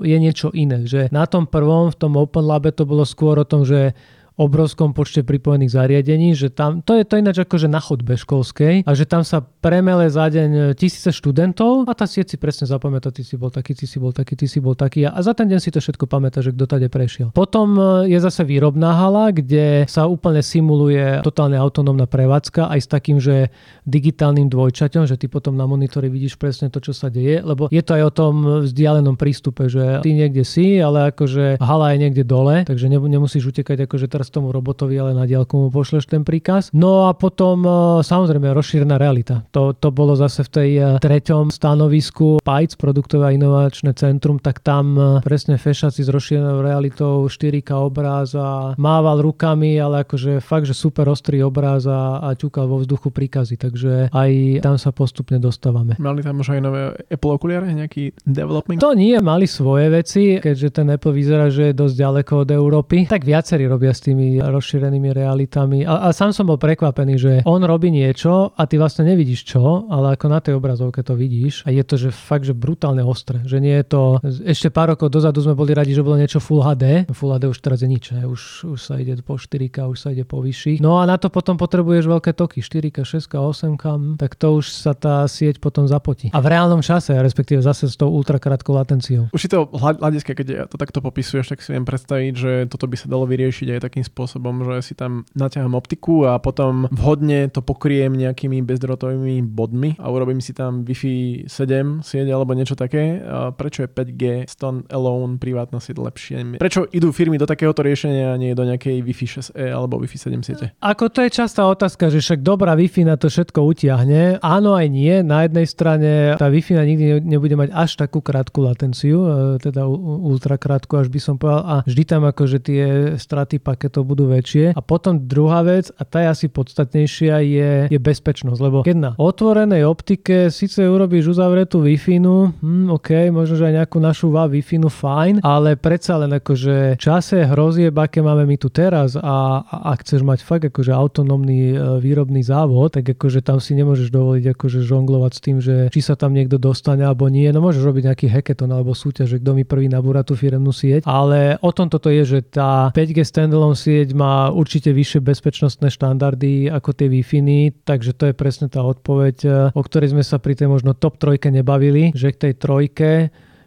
je 0.00 0.16
niečo 0.16 0.48
iné, 0.56 0.88
že 0.88 1.12
na 1.12 1.28
tom 1.28 1.44
prvom, 1.44 1.92
v 1.92 1.98
tom 2.00 2.16
Open 2.16 2.48
Labe 2.48 2.72
to 2.72 2.88
bolo 2.88 3.04
skôr 3.04 3.36
o 3.36 3.46
tom, 3.46 3.68
že 3.68 3.92
obrovskom 4.34 4.90
počte 4.90 5.22
pripojených 5.22 5.78
zariadení, 5.78 6.34
že 6.34 6.50
tam, 6.50 6.82
to 6.82 6.98
je 6.98 7.06
to 7.06 7.14
ináč 7.22 7.46
akože 7.46 7.70
na 7.70 7.78
chodbe 7.78 8.18
školskej 8.18 8.82
a 8.82 8.90
že 8.92 9.06
tam 9.06 9.22
sa 9.22 9.42
premele 9.42 10.10
za 10.10 10.26
deň 10.26 10.74
tisíce 10.74 11.14
študentov 11.14 11.86
a 11.86 11.92
tá 11.94 12.06
sieť 12.06 12.34
si 12.34 12.36
presne 12.36 12.66
zapamätá, 12.66 13.14
ty 13.14 13.22
si 13.22 13.38
bol 13.38 13.54
taký, 13.54 13.78
ty 13.78 13.86
si 13.86 14.02
bol 14.02 14.10
taký, 14.10 14.34
ty 14.34 14.46
si 14.50 14.58
bol 14.58 14.74
taký 14.74 15.06
a, 15.06 15.14
a 15.14 15.20
za 15.22 15.38
ten 15.38 15.46
deň 15.46 15.60
si 15.62 15.70
to 15.70 15.78
všetko 15.78 16.10
pamätá, 16.10 16.42
že 16.42 16.50
kto 16.50 16.66
tade 16.66 16.90
prešiel. 16.90 17.30
Potom 17.30 17.78
e, 17.78 18.10
je 18.10 18.18
zase 18.18 18.42
výrobná 18.42 18.94
hala, 18.98 19.30
kde 19.30 19.86
sa 19.86 20.10
úplne 20.10 20.42
simuluje 20.42 21.22
totálne 21.22 21.54
autonómna 21.54 22.10
prevádzka 22.10 22.74
aj 22.74 22.80
s 22.82 22.88
takým, 22.90 23.18
že 23.22 23.54
digitálnym 23.86 24.50
dvojčaťom, 24.50 25.06
že 25.06 25.14
ty 25.14 25.30
potom 25.30 25.54
na 25.54 25.64
monitore 25.70 26.10
vidíš 26.10 26.34
presne 26.36 26.74
to, 26.74 26.82
čo 26.82 26.90
sa 26.90 27.06
deje, 27.06 27.38
lebo 27.38 27.70
je 27.70 27.82
to 27.86 27.94
aj 27.94 28.02
o 28.02 28.12
tom 28.12 28.34
vzdialenom 28.66 29.14
prístupe, 29.14 29.70
že 29.70 30.02
ty 30.02 30.10
niekde 30.10 30.42
si, 30.42 30.82
ale 30.82 31.14
akože 31.14 31.62
hala 31.62 31.94
je 31.94 31.98
niekde 32.02 32.24
dole, 32.26 32.66
takže 32.66 32.90
nemusíš 32.90 33.54
utekať 33.54 33.86
akože 33.86 34.06
teraz 34.10 34.23
teraz 34.24 34.32
tomu 34.32 34.56
robotovi, 34.56 34.96
ale 34.96 35.12
na 35.12 35.28
diálku 35.28 35.52
mu 35.52 35.68
pošleš 35.68 36.08
ten 36.08 36.24
príkaz. 36.24 36.72
No 36.72 37.04
a 37.04 37.12
potom 37.12 37.60
samozrejme 38.00 38.56
rozšírená 38.56 38.96
realita. 38.96 39.44
To, 39.52 39.76
to 39.76 39.92
bolo 39.92 40.16
zase 40.16 40.48
v 40.48 40.50
tej 40.50 40.70
treťom 41.04 41.52
stanovisku 41.52 42.40
PITES, 42.40 42.80
produktové 42.80 43.28
a 43.28 43.34
inovačné 43.36 43.92
centrum, 43.92 44.40
tak 44.40 44.64
tam 44.64 44.96
presne 45.20 45.60
fešaci 45.60 46.00
s 46.00 46.08
rozšírenou 46.08 46.64
realitou 46.64 47.28
4K 47.28 47.76
obráz 47.76 48.32
a 48.32 48.72
mával 48.80 49.20
rukami, 49.20 49.76
ale 49.76 50.08
akože 50.08 50.40
fakt, 50.40 50.64
že 50.64 50.72
super 50.72 51.04
ostrý 51.12 51.44
obráz 51.44 51.84
a, 51.84 52.24
a 52.24 52.32
ťukal 52.32 52.64
vo 52.64 52.80
vzduchu 52.80 53.12
príkazy, 53.12 53.60
takže 53.60 54.08
aj 54.08 54.64
tam 54.64 54.80
sa 54.80 54.88
postupne 54.96 55.36
dostávame. 55.36 56.00
Mali 56.00 56.24
tam 56.24 56.40
už 56.40 56.56
aj 56.56 56.60
nové 56.64 56.96
Apple 57.12 57.32
okuliare, 57.36 57.68
nejaký 57.76 58.16
development? 58.24 58.80
To 58.80 58.96
nie, 58.96 59.20
mali 59.20 59.44
svoje 59.44 59.92
veci, 59.92 60.40
keďže 60.40 60.80
ten 60.80 60.88
Apple 60.88 61.12
vyzerá, 61.12 61.52
že 61.52 61.74
je 61.74 61.74
dosť 61.76 61.94
ďaleko 61.98 62.32
od 62.46 62.48
Európy. 62.48 62.96
Tak 63.10 63.26
viacerí 63.26 63.66
robia 63.66 63.90
s 63.90 64.13
tými 64.14 64.38
rozšírenými 64.38 65.10
realitami. 65.10 65.82
A, 65.82 66.06
a 66.06 66.14
sám 66.14 66.30
som 66.30 66.46
bol 66.46 66.54
prekvapený, 66.54 67.14
že 67.18 67.32
on 67.42 67.58
robí 67.66 67.90
niečo 67.90 68.54
a 68.54 68.62
ty 68.70 68.78
vlastne 68.78 69.10
nevidíš 69.10 69.42
čo, 69.42 69.90
ale 69.90 70.14
ako 70.14 70.26
na 70.30 70.38
tej 70.38 70.54
obrazovke 70.54 71.02
to 71.02 71.18
vidíš. 71.18 71.66
A 71.66 71.74
je 71.74 71.82
to, 71.82 71.98
že 71.98 72.14
fakt, 72.14 72.46
že 72.46 72.54
brutálne 72.54 73.02
ostré. 73.02 73.42
Že 73.42 73.58
nie 73.58 73.74
je 73.82 73.86
to... 73.90 74.00
Ešte 74.46 74.70
pár 74.70 74.94
rokov 74.94 75.10
dozadu 75.10 75.42
sme 75.42 75.58
boli 75.58 75.74
radi, 75.74 75.90
že 75.90 76.06
bolo 76.06 76.14
niečo 76.14 76.38
Full 76.38 76.62
HD. 76.62 77.10
Full 77.10 77.34
HD 77.34 77.50
už 77.50 77.58
teraz 77.58 77.82
je 77.82 77.90
nič. 77.90 78.14
Ne? 78.14 78.30
Už, 78.30 78.70
už 78.70 78.78
sa 78.78 78.94
ide 78.94 79.18
po 79.18 79.34
4K, 79.34 79.90
už 79.90 79.98
sa 79.98 80.08
ide 80.14 80.22
po 80.22 80.38
vyšších. 80.38 80.78
No 80.78 81.02
a 81.02 81.10
na 81.10 81.18
to 81.18 81.26
potom 81.26 81.58
potrebuješ 81.58 82.06
veľké 82.06 82.38
toky. 82.38 82.62
4K, 82.62 83.02
6K, 83.02 83.34
8K. 83.34 83.84
Tak 84.22 84.38
to 84.38 84.62
už 84.62 84.70
sa 84.70 84.94
tá 84.94 85.26
sieť 85.26 85.58
potom 85.58 85.90
zapotí. 85.90 86.30
A 86.30 86.38
v 86.38 86.54
reálnom 86.54 86.78
čase, 86.86 87.10
respektíve 87.18 87.58
zase 87.58 87.90
s 87.90 87.98
tou 87.98 88.14
ultrakrátkou 88.14 88.70
latenciou. 88.78 89.26
Už 89.34 89.42
si 89.42 89.50
to 89.50 89.66
hľadiska, 89.74 90.38
keď 90.38 90.46
to 90.70 90.78
takto 90.78 91.02
popisuješ, 91.02 91.50
tak 91.50 91.58
si 91.58 91.74
viem 91.74 91.82
predstaviť, 91.82 92.32
že 92.36 92.50
toto 92.70 92.86
by 92.86 92.94
sa 92.94 93.10
dalo 93.10 93.26
vyriešiť 93.26 93.74
aj 93.74 93.80
takým 93.82 94.03
spôsobom, 94.04 94.62
že 94.68 94.92
si 94.92 94.94
tam 94.94 95.24
naťahám 95.32 95.74
optiku 95.74 96.28
a 96.28 96.38
potom 96.38 96.86
vhodne 96.92 97.48
to 97.50 97.64
pokriem 97.64 98.14
nejakými 98.14 98.60
bezdrotovými 98.62 99.42
bodmi 99.44 99.96
a 99.98 100.12
urobím 100.12 100.38
si 100.44 100.52
tam 100.52 100.84
Wi-Fi 100.84 101.48
7 101.48 102.04
sieť 102.04 102.28
alebo 102.28 102.52
niečo 102.52 102.76
také. 102.76 103.20
Prečo 103.56 103.84
je 103.84 103.88
5G 103.90 104.22
stand 104.46 104.86
alone 104.92 105.40
privátna 105.40 105.80
sieť 105.80 105.98
lepšie? 105.98 106.36
Prečo 106.60 106.86
idú 106.92 107.10
firmy 107.10 107.40
do 107.40 107.48
takéhoto 107.48 107.80
riešenia 107.80 108.34
a 108.34 108.40
nie 108.40 108.52
do 108.52 108.68
nejakej 108.68 109.00
Wi-Fi 109.00 109.26
6E 109.40 109.72
alebo 109.72 109.98
Wi-Fi 110.00 110.18
7 110.18 110.46
siete? 110.46 110.66
Ako 110.84 111.08
to 111.08 111.24
je 111.24 111.30
častá 111.32 111.64
otázka, 111.64 112.12
že 112.12 112.20
však 112.20 112.44
dobrá 112.44 112.76
Wi-Fi 112.76 113.08
na 113.08 113.16
to 113.16 113.32
všetko 113.32 113.60
utiahne. 113.64 114.38
Áno 114.44 114.76
aj 114.76 114.86
nie. 114.92 115.24
Na 115.24 115.48
jednej 115.48 115.66
strane 115.66 116.10
tá 116.36 116.52
Wi-Fi 116.52 116.76
nikdy 116.84 117.24
nebude 117.24 117.56
mať 117.56 117.70
až 117.72 117.90
takú 117.96 118.20
krátku 118.20 118.60
latenciu, 118.60 119.18
e, 119.24 119.62
teda 119.62 119.86
ultra 120.04 120.60
krátku, 120.60 120.98
až 120.98 121.08
by 121.08 121.20
som 121.20 121.34
povedal. 121.40 121.62
A 121.64 121.74
vždy 121.86 122.02
tam 122.04 122.22
akože 122.28 122.58
tie 122.60 122.82
straty 123.16 123.58
paketov 123.94 124.10
budú 124.10 124.24
väčšie. 124.26 124.74
A 124.74 124.80
potom 124.82 125.22
druhá 125.22 125.62
vec, 125.62 125.94
a 125.94 126.02
tá 126.02 126.26
je 126.26 126.28
asi 126.34 126.46
podstatnejšia, 126.50 127.34
je, 127.46 127.70
je 127.94 128.00
bezpečnosť. 128.02 128.58
Lebo 128.58 128.82
keď 128.82 128.96
na 128.98 129.10
otvorenej 129.14 129.86
optike 129.86 130.50
síce 130.50 130.82
urobíš 130.82 131.38
uzavretú 131.38 131.78
Wi-Fi, 131.78 132.18
hm, 132.18 132.90
OK, 132.90 133.30
možno, 133.30 133.54
že 133.54 133.70
aj 133.70 133.74
nejakú 133.86 133.98
našu 134.02 134.34
Wi-Fi, 134.34 134.82
fajn, 134.90 135.34
ale 135.46 135.78
predsa 135.78 136.18
len 136.18 136.34
akože 136.34 136.98
čase 136.98 137.46
hrozie, 137.46 137.94
aké 137.94 138.20
máme 138.20 138.42
my 138.44 138.56
tu 138.58 138.68
teraz 138.68 139.14
a, 139.14 139.62
a 139.62 139.76
ak 139.94 140.02
chceš 140.02 140.26
mať 140.26 140.42
fakt 140.42 140.64
akože 140.68 140.90
autonómny 140.90 141.72
e, 141.72 141.76
výrobný 142.02 142.42
závod, 142.42 142.98
tak 142.98 143.14
akože 143.16 143.40
tam 143.40 143.62
si 143.62 143.78
nemôžeš 143.78 144.10
dovoliť 144.10 144.54
akože 144.56 144.80
žonglovať 144.82 145.32
s 145.32 145.40
tým, 145.40 145.56
že 145.62 145.76
či 145.94 146.00
sa 146.02 146.18
tam 146.18 146.34
niekto 146.34 146.58
dostane 146.58 147.06
alebo 147.06 147.30
nie. 147.30 147.46
No 147.54 147.62
môžeš 147.62 147.82
robiť 147.84 148.02
nejaký 148.10 148.26
hackathon 148.28 148.70
alebo 148.72 148.92
súťaž, 148.92 149.38
že 149.38 149.38
kto 149.40 149.56
mi 149.56 149.64
prvý 149.64 149.86
nabúra 149.86 150.26
tú 150.26 150.34
firemnú 150.34 150.74
sieť, 150.74 151.06
ale 151.06 151.56
o 151.60 151.70
tom 151.70 151.88
toto 151.88 152.12
je, 152.12 152.24
že 152.24 152.38
tá 152.44 152.90
5G 152.92 153.24
standalone 153.24 153.76
sieť 153.84 154.16
má 154.16 154.48
určite 154.48 154.88
vyššie 154.96 155.20
bezpečnostné 155.20 155.92
štandardy 155.92 156.72
ako 156.72 156.96
tie 156.96 157.12
Wi-Fi, 157.12 157.84
takže 157.84 158.16
to 158.16 158.32
je 158.32 158.34
presne 158.34 158.72
tá 158.72 158.80
odpoveď, 158.80 159.36
e, 159.44 159.48
o 159.76 159.82
ktorej 159.84 160.16
sme 160.16 160.24
sa 160.24 160.40
pri 160.40 160.56
tej 160.56 160.72
možno 160.72 160.96
top 160.96 161.20
trojke 161.20 161.52
nebavili, 161.52 162.16
že 162.16 162.32
k 162.32 162.48
tej 162.48 162.52
trojke 162.56 163.10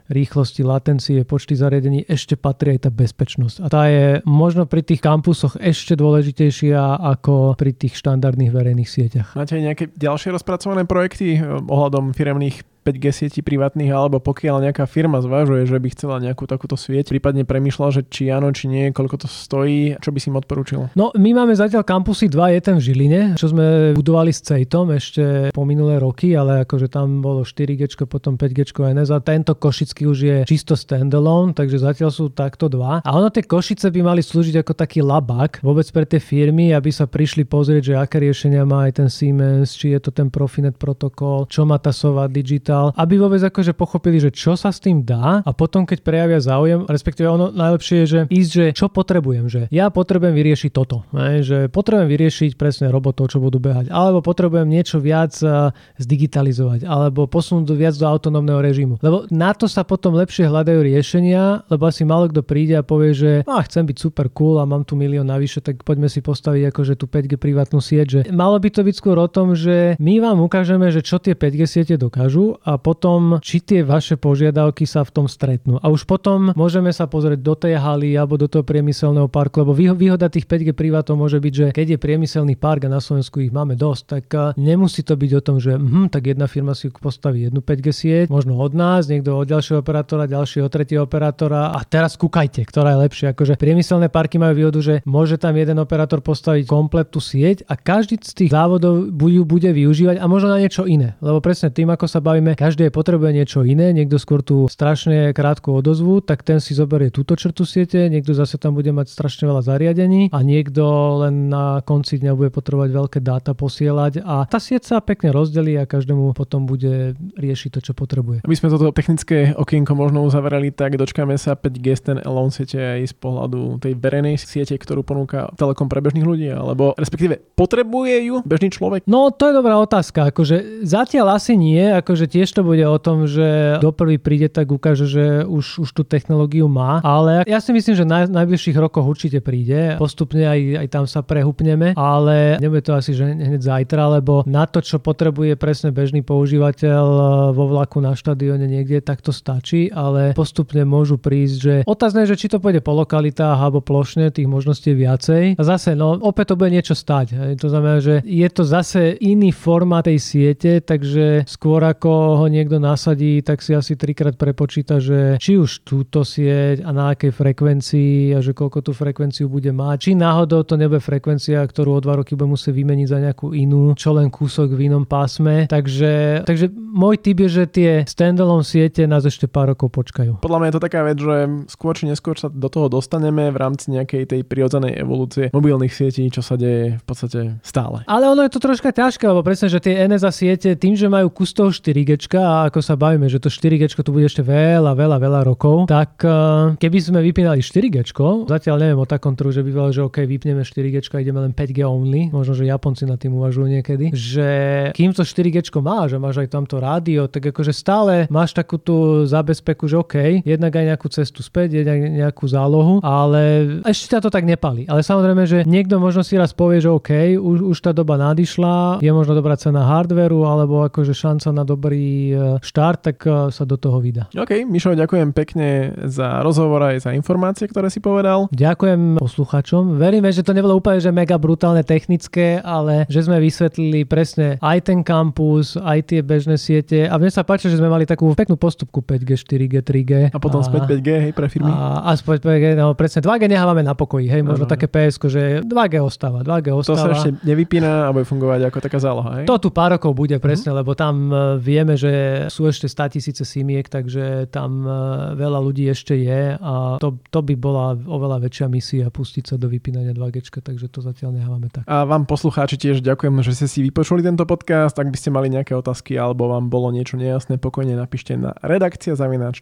rýchlosti, 0.07 0.63
latencie, 0.63 1.27
počty 1.27 1.53
zariadení 1.55 2.07
ešte 2.07 2.39
patrí 2.39 2.79
aj 2.79 2.87
tá 2.87 2.91
bezpečnosť. 2.91 3.55
A 3.59 3.67
tá 3.67 3.91
je 3.91 4.23
možno 4.23 4.63
pri 4.63 4.81
tých 4.83 5.03
kampusoch 5.03 5.59
ešte 5.59 5.99
dôležitejšia 5.99 7.03
ako 7.03 7.59
pri 7.59 7.75
tých 7.75 7.99
štandardných 7.99 8.51
verejných 8.51 8.89
sieťach. 8.89 9.27
Máte 9.35 9.59
nejaké 9.59 9.91
ďalšie 9.91 10.31
rozpracované 10.31 10.87
projekty 10.87 11.37
eh, 11.37 11.43
ohľadom 11.43 12.15
firemných 12.15 12.63
5G 12.87 13.05
sieti 13.11 13.39
privátnych, 13.43 13.91
alebo 13.91 14.23
pokiaľ 14.23 14.63
nejaká 14.71 14.87
firma 14.87 15.19
zvažuje, 15.19 15.67
že 15.67 15.75
by 15.75 15.87
chcela 15.91 16.23
nejakú 16.23 16.47
takúto 16.47 16.79
sieť, 16.79 17.11
prípadne 17.11 17.43
premyšľal, 17.43 17.89
že 17.91 18.01
či 18.07 18.31
áno, 18.31 18.47
či 18.55 18.71
nie, 18.71 18.95
koľko 18.95 19.19
to 19.19 19.27
stojí, 19.27 19.99
čo 19.99 20.15
by 20.15 20.19
si 20.23 20.31
im 20.31 20.39
odporúčil? 20.39 20.87
No, 20.95 21.11
my 21.11 21.43
máme 21.43 21.51
zatiaľ 21.51 21.83
kampusy 21.83 22.31
2, 22.31 22.55
je 22.55 22.59
ten 22.63 22.75
v 22.79 22.85
Žiline, 22.87 23.21
čo 23.35 23.51
sme 23.51 23.91
budovali 23.91 24.31
s 24.31 24.39
CEITom 24.47 24.95
ešte 24.95 25.23
po 25.51 25.67
minulé 25.67 25.99
roky, 25.99 26.31
ale 26.31 26.63
akože 26.63 26.87
tam 26.87 27.19
bolo 27.19 27.43
4G, 27.43 28.07
potom 28.07 28.39
5G 28.39 28.71
NS 28.95 29.11
a 29.11 29.19
tento 29.19 29.51
Košický 29.57 30.07
už 30.07 30.19
je 30.23 30.37
čisto 30.47 30.77
standalone, 30.77 31.51
takže 31.51 31.83
zatiaľ 31.83 32.13
sú 32.13 32.31
takto 32.31 32.71
dva. 32.71 33.03
A 33.03 33.09
ono 33.11 33.27
tie 33.33 33.43
Košice 33.43 33.91
by 33.91 34.15
mali 34.15 34.21
slúžiť 34.23 34.63
ako 34.63 34.73
taký 34.77 35.03
labak 35.03 35.59
vôbec 35.65 35.89
pre 35.89 36.05
tie 36.05 36.21
firmy, 36.21 36.71
aby 36.71 36.93
sa 36.93 37.09
prišli 37.09 37.43
pozrieť, 37.43 37.81
že 37.83 37.99
aké 37.99 38.21
riešenia 38.21 38.63
má 38.63 38.85
aj 38.85 39.03
ten 39.03 39.09
Siemens, 39.09 39.73
či 39.73 39.97
je 39.97 39.99
to 39.99 40.13
ten 40.13 40.29
Profinet 40.29 40.77
protokol, 40.77 41.49
čo 41.49 41.65
má 41.65 41.81
tá 41.81 41.89
Sova 41.89 42.29
Digital 42.29 42.76
povedal, 42.77 42.93
aby 42.97 43.15
vôbec 43.17 43.41
akože 43.41 43.73
pochopili, 43.73 44.17
že 44.21 44.29
čo 44.29 44.53
sa 44.53 44.69
s 44.69 44.79
tým 44.79 45.01
dá 45.01 45.41
a 45.41 45.51
potom 45.53 45.83
keď 45.83 45.99
prejavia 46.05 46.39
záujem, 46.39 46.85
respektíve 46.85 47.27
ono 47.27 47.49
najlepšie 47.49 47.95
je, 48.03 48.07
že 48.07 48.19
ísť, 48.29 48.51
že 48.51 48.65
čo 48.77 48.87
potrebujem, 48.91 49.45
že 49.49 49.61
ja 49.73 49.89
potrebujem 49.89 50.35
vyriešiť 50.37 50.71
toto, 50.71 51.03
ne? 51.13 51.41
že 51.41 51.67
potrebujem 51.71 52.09
vyriešiť 52.09 52.51
presne 52.55 52.93
robotov, 52.93 53.33
čo 53.33 53.41
budú 53.41 53.57
behať, 53.57 53.89
alebo 53.89 54.21
potrebujem 54.21 54.67
niečo 54.69 55.01
viac 55.01 55.33
uh, 55.41 55.73
zdigitalizovať, 55.97 56.85
alebo 56.85 57.25
posunúť 57.25 57.73
viac 57.73 57.95
do 57.97 58.05
autonómneho 58.05 58.61
režimu. 58.61 59.01
Lebo 59.01 59.25
na 59.33 59.51
to 59.57 59.65
sa 59.65 59.81
potom 59.81 60.13
lepšie 60.17 60.47
hľadajú 60.47 60.79
riešenia, 60.85 61.67
lebo 61.71 61.89
asi 61.89 62.05
málo 62.05 62.29
kto 62.29 62.43
príde 62.45 62.77
a 62.77 62.83
povie, 62.85 63.15
že 63.15 63.31
no, 63.47 63.57
chcem 63.63 63.87
byť 63.87 63.97
super 63.97 64.27
cool 64.33 64.61
a 64.61 64.67
mám 64.67 64.85
tu 64.85 64.93
milión 64.99 65.27
navyše, 65.27 65.63
tak 65.63 65.81
poďme 65.81 66.11
si 66.11 66.21
postaviť 66.21 66.69
akože 66.73 66.93
tú 66.99 67.05
5G 67.09 67.39
privátnu 67.39 67.79
sieť, 67.79 68.07
že 68.07 68.19
malo 68.29 68.59
by 68.59 68.69
to 68.69 68.81
byť 68.83 68.95
skôr 68.95 69.17
o 69.17 69.29
tom, 69.29 69.55
že 69.55 69.95
my 69.97 70.19
vám 70.21 70.37
ukážeme, 70.43 70.89
že 70.91 71.01
čo 71.01 71.17
tie 71.17 71.33
5G 71.33 71.61
siete 71.65 71.95
dokážu 71.95 72.59
a 72.67 72.75
potom, 72.75 73.39
či 73.39 73.63
tie 73.63 73.79
vaše 73.87 74.19
požiadavky 74.19 74.83
sa 74.83 75.07
v 75.07 75.11
tom 75.15 75.25
stretnú. 75.31 75.79
A 75.79 75.87
už 75.87 76.03
potom 76.03 76.51
môžeme 76.51 76.91
sa 76.91 77.07
pozrieť 77.07 77.39
do 77.39 77.55
tej 77.55 77.79
haly 77.79 78.19
alebo 78.19 78.35
do 78.35 78.51
toho 78.51 78.67
priemyselného 78.67 79.31
parku, 79.31 79.63
lebo 79.63 79.71
výhoda 79.71 80.27
tých 80.27 80.43
5G 80.43 80.75
privátov 80.75 81.15
môže 81.15 81.39
byť, 81.39 81.53
že 81.55 81.65
keď 81.71 81.95
je 81.95 81.97
priemyselný 82.03 82.59
park 82.59 82.83
a 82.83 82.91
na 82.91 82.99
Slovensku 82.99 83.39
ich 83.39 83.55
máme 83.55 83.79
dosť, 83.79 84.03
tak 84.03 84.25
nemusí 84.59 85.07
to 85.07 85.15
byť 85.15 85.31
o 85.39 85.41
tom, 85.41 85.63
že 85.63 85.79
hm, 85.79 86.11
tak 86.11 86.27
jedna 86.35 86.51
firma 86.51 86.75
si 86.75 86.91
postaví 86.91 87.47
jednu 87.47 87.63
5G 87.63 87.87
sieť, 87.95 88.27
možno 88.27 88.59
od 88.59 88.75
nás, 88.75 89.07
niekto 89.07 89.31
od 89.31 89.47
ďalšieho 89.47 89.79
operátora, 89.79 90.27
ďalší 90.27 90.59
od 90.59 90.71
tretieho 90.73 91.07
operátora 91.07 91.71
a 91.71 91.79
teraz 91.87 92.19
kúkajte, 92.19 92.67
ktorá 92.67 92.99
je 92.99 93.07
lepšia. 93.07 93.31
Akože 93.31 93.55
priemyselné 93.55 94.11
parky 94.11 94.35
majú 94.35 94.59
výhodu, 94.59 94.79
že 94.83 94.95
môže 95.07 95.39
tam 95.39 95.55
jeden 95.55 95.79
operátor 95.79 96.19
postaviť 96.19 96.67
kompletnú 96.67 97.23
sieť 97.23 97.63
a 97.71 97.79
každý 97.79 98.19
z 98.19 98.33
tých 98.43 98.51
závodov 98.51 99.07
bude 99.47 99.69
využívať 99.71 100.19
a 100.19 100.25
možno 100.27 100.51
na 100.51 100.59
niečo 100.59 100.83
iné. 100.83 101.15
Lebo 101.23 101.39
presne 101.39 101.71
tým, 101.71 101.87
ako 101.93 102.09
sa 102.09 102.19
bavíme, 102.19 102.56
každý 102.57 102.89
potrebuje 102.89 103.31
niečo 103.37 103.61
iné, 103.61 103.93
niekto 103.93 104.17
skôr 104.17 104.41
tú 104.41 104.65
strašne 104.65 105.29
krátku 105.37 105.69
odozvu, 105.69 106.25
tak 106.25 106.41
ten 106.41 106.57
si 106.57 106.73
zoberie 106.73 107.13
túto 107.13 107.37
črtu 107.37 107.63
siete, 107.69 108.09
niekto 108.09 108.33
zase 108.33 108.57
tam 108.57 108.73
bude 108.73 108.89
mať 108.89 109.13
strašne 109.13 109.45
veľa 109.45 109.61
zariadení 109.61 110.33
a 110.33 110.41
niekto 110.41 110.83
len 111.21 111.53
na 111.53 111.85
konci 111.85 112.17
dňa 112.17 112.33
bude 112.33 112.49
potrebovať 112.49 112.89
veľké 112.89 113.19
dáta 113.21 113.53
posielať 113.53 114.25
a 114.25 114.49
tá 114.49 114.57
sieť 114.57 114.89
sa 114.89 114.97
pekne 115.05 115.29
rozdelí 115.29 115.77
a 115.77 115.85
každému 115.85 116.33
potom 116.33 116.65
bude 116.65 117.13
riešiť 117.37 117.69
to, 117.77 117.79
čo 117.79 117.93
potrebuje. 117.93 118.41
Aby 118.41 118.57
sme 118.57 118.73
toto 118.73 118.89
technické 118.89 119.53
okienko 119.53 119.93
možno 119.93 120.25
uzavreli, 120.25 120.73
tak 120.73 120.97
dočkáme 120.97 121.37
sa 121.37 121.53
5G 121.53 121.87
ten 122.01 122.17
alone 122.25 122.49
siete 122.49 122.81
aj 122.81 123.13
z 123.13 123.15
pohľadu 123.21 123.77
tej 123.83 123.93
verejnej 123.93 124.41
siete, 124.41 124.73
ktorú 124.73 125.05
ponúka 125.05 125.53
Telekom 125.53 125.85
pre 125.85 126.01
bežných 126.01 126.25
ľudí, 126.25 126.49
alebo 126.49 126.97
respektíve 126.97 127.53
potrebuje 127.53 128.15
ju 128.25 128.35
bežný 128.41 128.73
človek? 128.73 129.05
No 129.05 129.29
to 129.29 129.51
je 129.51 129.53
dobrá 129.53 129.77
otázka. 129.77 130.33
Akože 130.33 130.81
zatiaľ 130.81 131.37
asi 131.37 131.53
nie, 131.59 131.83
akože 131.83 132.25
tiež 132.25 132.46
to 132.55 132.61
bude 132.63 132.83
o 132.83 132.97
tom, 133.01 133.27
že 133.27 133.79
kto 133.81 133.91
prvý 133.91 134.17
príde, 134.17 134.47
tak 134.47 134.71
ukáže, 134.71 135.05
že 135.07 135.25
už, 135.43 135.83
už 135.83 135.89
tú 135.91 136.03
technológiu 136.07 136.71
má. 136.71 137.03
Ale 137.03 137.43
ja 137.45 137.59
si 137.59 137.75
myslím, 137.75 137.95
že 137.95 138.05
na 138.07 138.25
najbližších 138.25 138.77
rokoch 138.77 139.05
určite 139.07 139.39
príde. 139.43 139.95
Postupne 139.99 140.47
aj, 140.47 140.59
aj 140.85 140.87
tam 140.91 141.05
sa 141.05 141.21
prehupneme, 141.23 141.93
ale 141.95 142.57
nebude 142.57 142.83
to 142.83 142.95
asi 142.95 143.11
že 143.17 143.25
hneď 143.25 143.61
zajtra, 143.61 144.19
lebo 144.19 144.45
na 144.45 144.69
to, 144.69 144.83
čo 144.83 145.01
potrebuje 145.01 145.57
presne 145.57 145.89
bežný 145.89 146.21
používateľ 146.21 147.05
eh, 147.05 147.25
vo 147.53 147.65
vlaku 147.69 148.03
na 148.03 148.13
štadióne 148.13 148.67
niekde, 148.67 149.01
tak 149.01 149.21
to 149.23 149.31
stačí, 149.31 149.89
ale 149.89 150.35
postupne 150.37 150.83
môžu 150.83 151.17
prísť, 151.17 151.55
že 151.57 151.73
otázne 151.87 152.25
je, 152.25 152.33
že 152.35 152.39
či 152.45 152.47
to 152.51 152.61
pôjde 152.61 152.81
po 152.83 152.93
lokalitách 152.93 153.57
alebo 153.57 153.79
plošne, 153.81 154.29
tých 154.29 154.49
možností 154.49 154.93
je 154.93 154.97
viacej. 154.97 155.43
A 155.57 155.63
zase, 155.63 155.93
no 155.93 156.17
opäť 156.19 156.53
to 156.53 156.59
bude 156.59 156.73
niečo 156.73 156.93
stať. 156.93 157.57
To 157.57 157.67
znamená, 157.67 157.97
že 157.99 158.21
je 158.23 158.47
to 158.49 158.63
zase 158.67 159.17
iný 159.21 159.49
formát 159.51 160.07
tej 160.07 160.19
siete, 160.21 160.79
takže 160.79 161.43
skôr 161.49 161.83
ako 161.83 162.11
ho 162.35 162.45
niekto 162.51 162.81
nasadí, 162.81 163.39
tak 163.45 163.63
si 163.63 163.71
asi 163.77 163.95
trikrát 163.95 164.35
prepočíta, 164.35 164.99
že 164.99 165.39
či 165.39 165.55
už 165.55 165.87
túto 165.87 166.27
sieť 166.27 166.83
a 166.83 166.91
na 166.91 167.13
akej 167.13 167.31
frekvencii 167.31 168.35
a 168.35 168.39
že 168.43 168.51
koľko 168.51 168.83
tú 168.83 168.91
frekvenciu 168.91 169.47
bude 169.47 169.71
mať. 169.71 170.09
Či 170.09 170.11
náhodou 170.17 170.65
to 170.65 170.75
nebude 170.75 170.99
frekvencia, 170.99 171.61
ktorú 171.63 171.97
o 171.97 172.03
dva 172.03 172.19
roky 172.19 172.33
bude 172.33 172.51
musieť 172.51 172.73
vymeniť 172.73 173.07
za 173.07 173.17
nejakú 173.21 173.53
inú, 173.53 173.93
čo 173.93 174.11
len 174.17 174.27
kúsok 174.33 174.73
v 174.73 174.91
inom 174.91 175.05
pásme. 175.05 175.69
Takže, 175.69 176.43
takže 176.43 176.67
môj 176.73 177.21
typ 177.21 177.37
je, 177.45 177.49
že 177.49 177.63
tie 177.69 177.91
standalone 178.09 178.65
siete 178.65 179.05
nás 179.05 179.23
ešte 179.23 179.45
pár 179.45 179.71
rokov 179.71 179.93
počkajú. 179.93 180.41
Podľa 180.41 180.59
mňa 180.59 180.67
je 180.67 180.75
to 180.75 180.85
taká 180.89 181.01
vec, 181.05 181.17
že 181.21 181.35
skôr 181.69 181.93
či 181.93 182.09
neskôr 182.09 182.35
sa 182.35 182.49
do 182.49 182.67
toho 182.67 182.89
dostaneme 182.89 183.53
v 183.53 183.57
rámci 183.57 183.93
nejakej 183.93 184.23
tej 184.25 184.41
prirodzenej 184.43 184.97
evolúcie 184.97 185.53
mobilných 185.53 185.93
sietí, 185.93 186.25
čo 186.33 186.41
sa 186.41 186.57
deje 186.57 186.97
v 186.97 187.05
podstate 187.05 187.39
stále. 187.61 188.01
Ale 188.09 188.25
ono 188.31 188.41
je 188.43 188.51
to 188.51 188.59
troška 188.63 188.89
ťažké, 188.89 189.29
lebo 189.29 189.45
presne, 189.45 189.69
že 189.69 189.77
tie 189.77 190.09
NSA 190.09 190.31
siete 190.33 190.69
tým, 190.73 190.97
že 190.97 191.05
majú 191.11 191.29
kus 191.29 191.53
toho 191.53 191.69
4G 191.69 192.16
a 192.37 192.67
ako 192.73 192.79
sa 192.81 192.97
bavíme, 192.97 193.29
že 193.29 193.37
to 193.37 193.53
4G 193.53 193.93
tu 193.93 194.09
bude 194.09 194.25
ešte 194.25 194.41
veľa, 194.41 194.97
veľa, 194.97 195.17
veľa 195.21 195.41
rokov, 195.45 195.85
tak 195.85 196.23
eh, 196.25 196.79
keby 196.79 196.97
sme 196.97 197.19
vypínali 197.21 197.61
4G, 197.61 198.09
zatiaľ 198.49 198.75
neviem 198.81 198.99
o 198.99 199.05
takom 199.05 199.37
trhu, 199.37 199.53
že 199.53 199.61
by 199.61 199.69
povedal, 199.69 199.93
že 199.93 200.01
OK, 200.07 200.17
vypneme 200.25 200.63
4G 200.65 200.97
a 201.13 201.17
ideme 201.21 201.39
len 201.43 201.53
5G 201.53 201.85
only, 201.85 202.33
možno, 202.33 202.57
že 202.57 202.65
Japonci 202.65 203.05
na 203.05 203.19
tým 203.19 203.37
uvažujú 203.37 203.67
niekedy, 203.67 204.15
že 204.15 204.49
kým 204.97 205.13
to 205.13 205.21
4G 205.21 205.69
má, 205.83 206.09
že 206.09 206.17
máš 206.17 206.41
aj 206.41 206.49
tamto 206.49 206.81
rádio, 206.81 207.29
tak 207.29 207.53
akože 207.53 207.75
stále 207.75 208.25
máš 208.31 208.55
takú 208.55 208.79
tú 208.79 209.27
zabezpeku, 209.27 209.85
že 209.85 209.99
OK, 209.99 210.15
jednak 210.41 210.73
aj 210.73 210.85
nejakú 210.95 211.07
cestu 211.11 211.43
späť, 211.43 211.83
jednak 211.83 211.99
nejakú 211.99 212.47
zálohu, 212.47 213.03
ale 213.03 213.77
ešte 213.83 214.15
ťa 214.15 214.23
to 214.23 214.29
tak 214.31 214.47
nepali. 214.47 214.87
Ale 214.87 215.03
samozrejme, 215.03 215.43
že 215.43 215.59
niekto 215.67 215.99
možno 215.99 216.23
si 216.23 216.39
raz 216.39 216.55
povie, 216.55 216.79
že 216.79 216.89
OK, 216.89 217.35
už, 217.35 217.75
už 217.75 217.77
tá 217.83 217.91
doba 217.91 218.15
nadišla, 218.15 219.03
je 219.03 219.11
možno 219.11 219.35
dobrá 219.35 219.59
cena 219.59 219.83
hardveru, 219.83 220.47
alebo 220.47 220.87
akože 220.87 221.11
šanca 221.11 221.51
na 221.51 221.67
dobrý 221.67 222.06
e, 222.31 222.57
štart, 222.63 222.99
tak 223.03 223.17
e, 223.27 223.51
sa 223.51 223.63
do 223.67 223.75
toho 223.75 223.99
vydá. 223.99 224.29
OK, 224.33 224.63
Mišo, 224.63 224.95
ďakujem 224.95 225.29
pekne 225.35 225.93
za 226.07 226.41
rozhovor 226.41 226.83
aj 226.83 227.07
za 227.07 227.11
informácie, 227.13 227.67
ktoré 227.67 227.91
si 227.91 227.99
povedal. 227.99 228.47
Ďakujem 228.53 229.19
posluchačom. 229.19 229.99
Veríme, 229.99 230.31
že 230.31 230.41
to 230.41 230.55
nebolo 230.55 230.79
úplne 230.79 231.03
že 231.03 231.11
mega 231.13 231.35
brutálne 231.35 231.83
technické, 231.83 232.63
ale 232.63 233.05
že 233.11 233.27
sme 233.27 233.37
vysvetlili 233.37 234.07
presne 234.07 234.57
aj 234.63 234.87
ten 234.87 235.03
kampus, 235.03 235.75
aj 235.77 236.09
tie 236.09 236.19
bežné 236.23 236.55
siete. 236.57 237.05
A 237.05 237.15
mne 237.19 237.29
sa 237.29 237.43
páči, 237.43 237.67
že 237.67 237.77
sme 237.77 237.91
mali 237.91 238.07
takú 238.07 238.31
peknú 238.33 238.55
postupku 238.55 239.03
5G, 239.03 239.29
4G, 239.35 239.75
3G. 239.83 240.11
A 240.33 240.39
potom 240.39 240.63
a, 240.63 240.65
späť 240.65 240.87
5G, 240.87 241.09
hej, 241.29 241.31
pre 241.35 241.47
firmy. 241.51 241.69
A, 241.69 242.07
a 242.07 242.11
späť 242.15 242.47
5G, 242.47 242.79
no 242.79 242.95
presne 242.95 243.19
2G 243.21 243.51
nehávame 243.51 243.83
na 243.83 243.93
pokoji, 243.93 244.31
hej, 244.31 244.41
možno 244.41 244.65
ano. 244.65 244.71
také 244.71 244.87
PSK, 244.87 245.23
že 245.27 245.41
2G 245.63 245.95
ostáva, 245.99 246.41
2G 246.41 246.73
ostáva. 246.73 246.97
To 246.97 247.03
sa 247.03 247.09
ešte 247.13 247.29
nevypína 247.43 248.07
a 248.07 248.13
bude 248.15 248.25
fungovať 248.25 248.71
ako 248.71 248.77
taká 248.79 248.97
záloha, 248.97 249.29
hej? 249.41 249.45
To 249.45 249.55
tu 249.59 249.69
pár 249.69 249.97
rokov 249.97 250.13
bude 250.13 250.37
presne, 250.37 250.71
mm. 250.73 250.77
lebo 250.83 250.91
tam 250.93 251.29
e, 251.29 251.57
vieme, 251.97 252.47
že 252.47 252.53
sú 252.53 252.69
ešte 252.69 252.85
100 252.85 253.17
tisíce 253.17 253.43
simiek, 253.43 253.89
takže 253.89 254.47
tam 254.53 254.85
e, 254.85 254.89
veľa 255.35 255.59
ľudí 255.65 255.89
ešte 255.89 256.13
je 256.13 256.55
a 256.55 257.01
to, 257.01 257.17
to 257.33 257.39
by 257.41 257.57
bola 257.57 257.97
oveľa 257.97 258.45
väčšia 258.45 258.69
misia 258.69 259.09
pustiť 259.09 259.43
sa 259.49 259.55
do 259.57 259.65
vypínania 259.67 260.13
2G, 260.13 260.61
takže 260.61 260.87
to 260.93 261.01
zatiaľ 261.01 261.33
nehávame 261.33 261.73
tak. 261.73 261.83
A 261.89 262.05
vám 262.05 262.29
poslucháči 262.29 262.77
tiež 262.77 263.01
ďakujem, 263.01 263.41
že 263.41 263.57
ste 263.57 263.67
si 263.67 263.79
vypočuli 263.81 264.21
tento 264.21 264.45
podcast. 264.45 264.93
Ak 264.97 265.09
by 265.09 265.17
ste 265.17 265.33
mali 265.33 265.49
nejaké 265.49 265.73
otázky 265.73 266.15
alebo 266.15 266.53
vám 266.53 266.69
bolo 266.69 266.93
niečo 266.93 267.17
nejasné, 267.17 267.57
pokojne 267.57 267.97
napíšte 267.97 268.37
na 268.37 268.53
redakcia 268.61 269.17
zavináč 269.17 269.59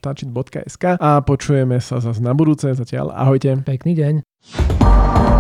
a 1.00 1.22
počujeme 1.24 1.80
sa 1.80 2.04
zase 2.04 2.20
na 2.20 2.36
budúce. 2.36 2.68
Zatiaľ 2.76 3.16
ahojte. 3.16 3.64
Pekný 3.64 3.96
deň. 3.96 5.35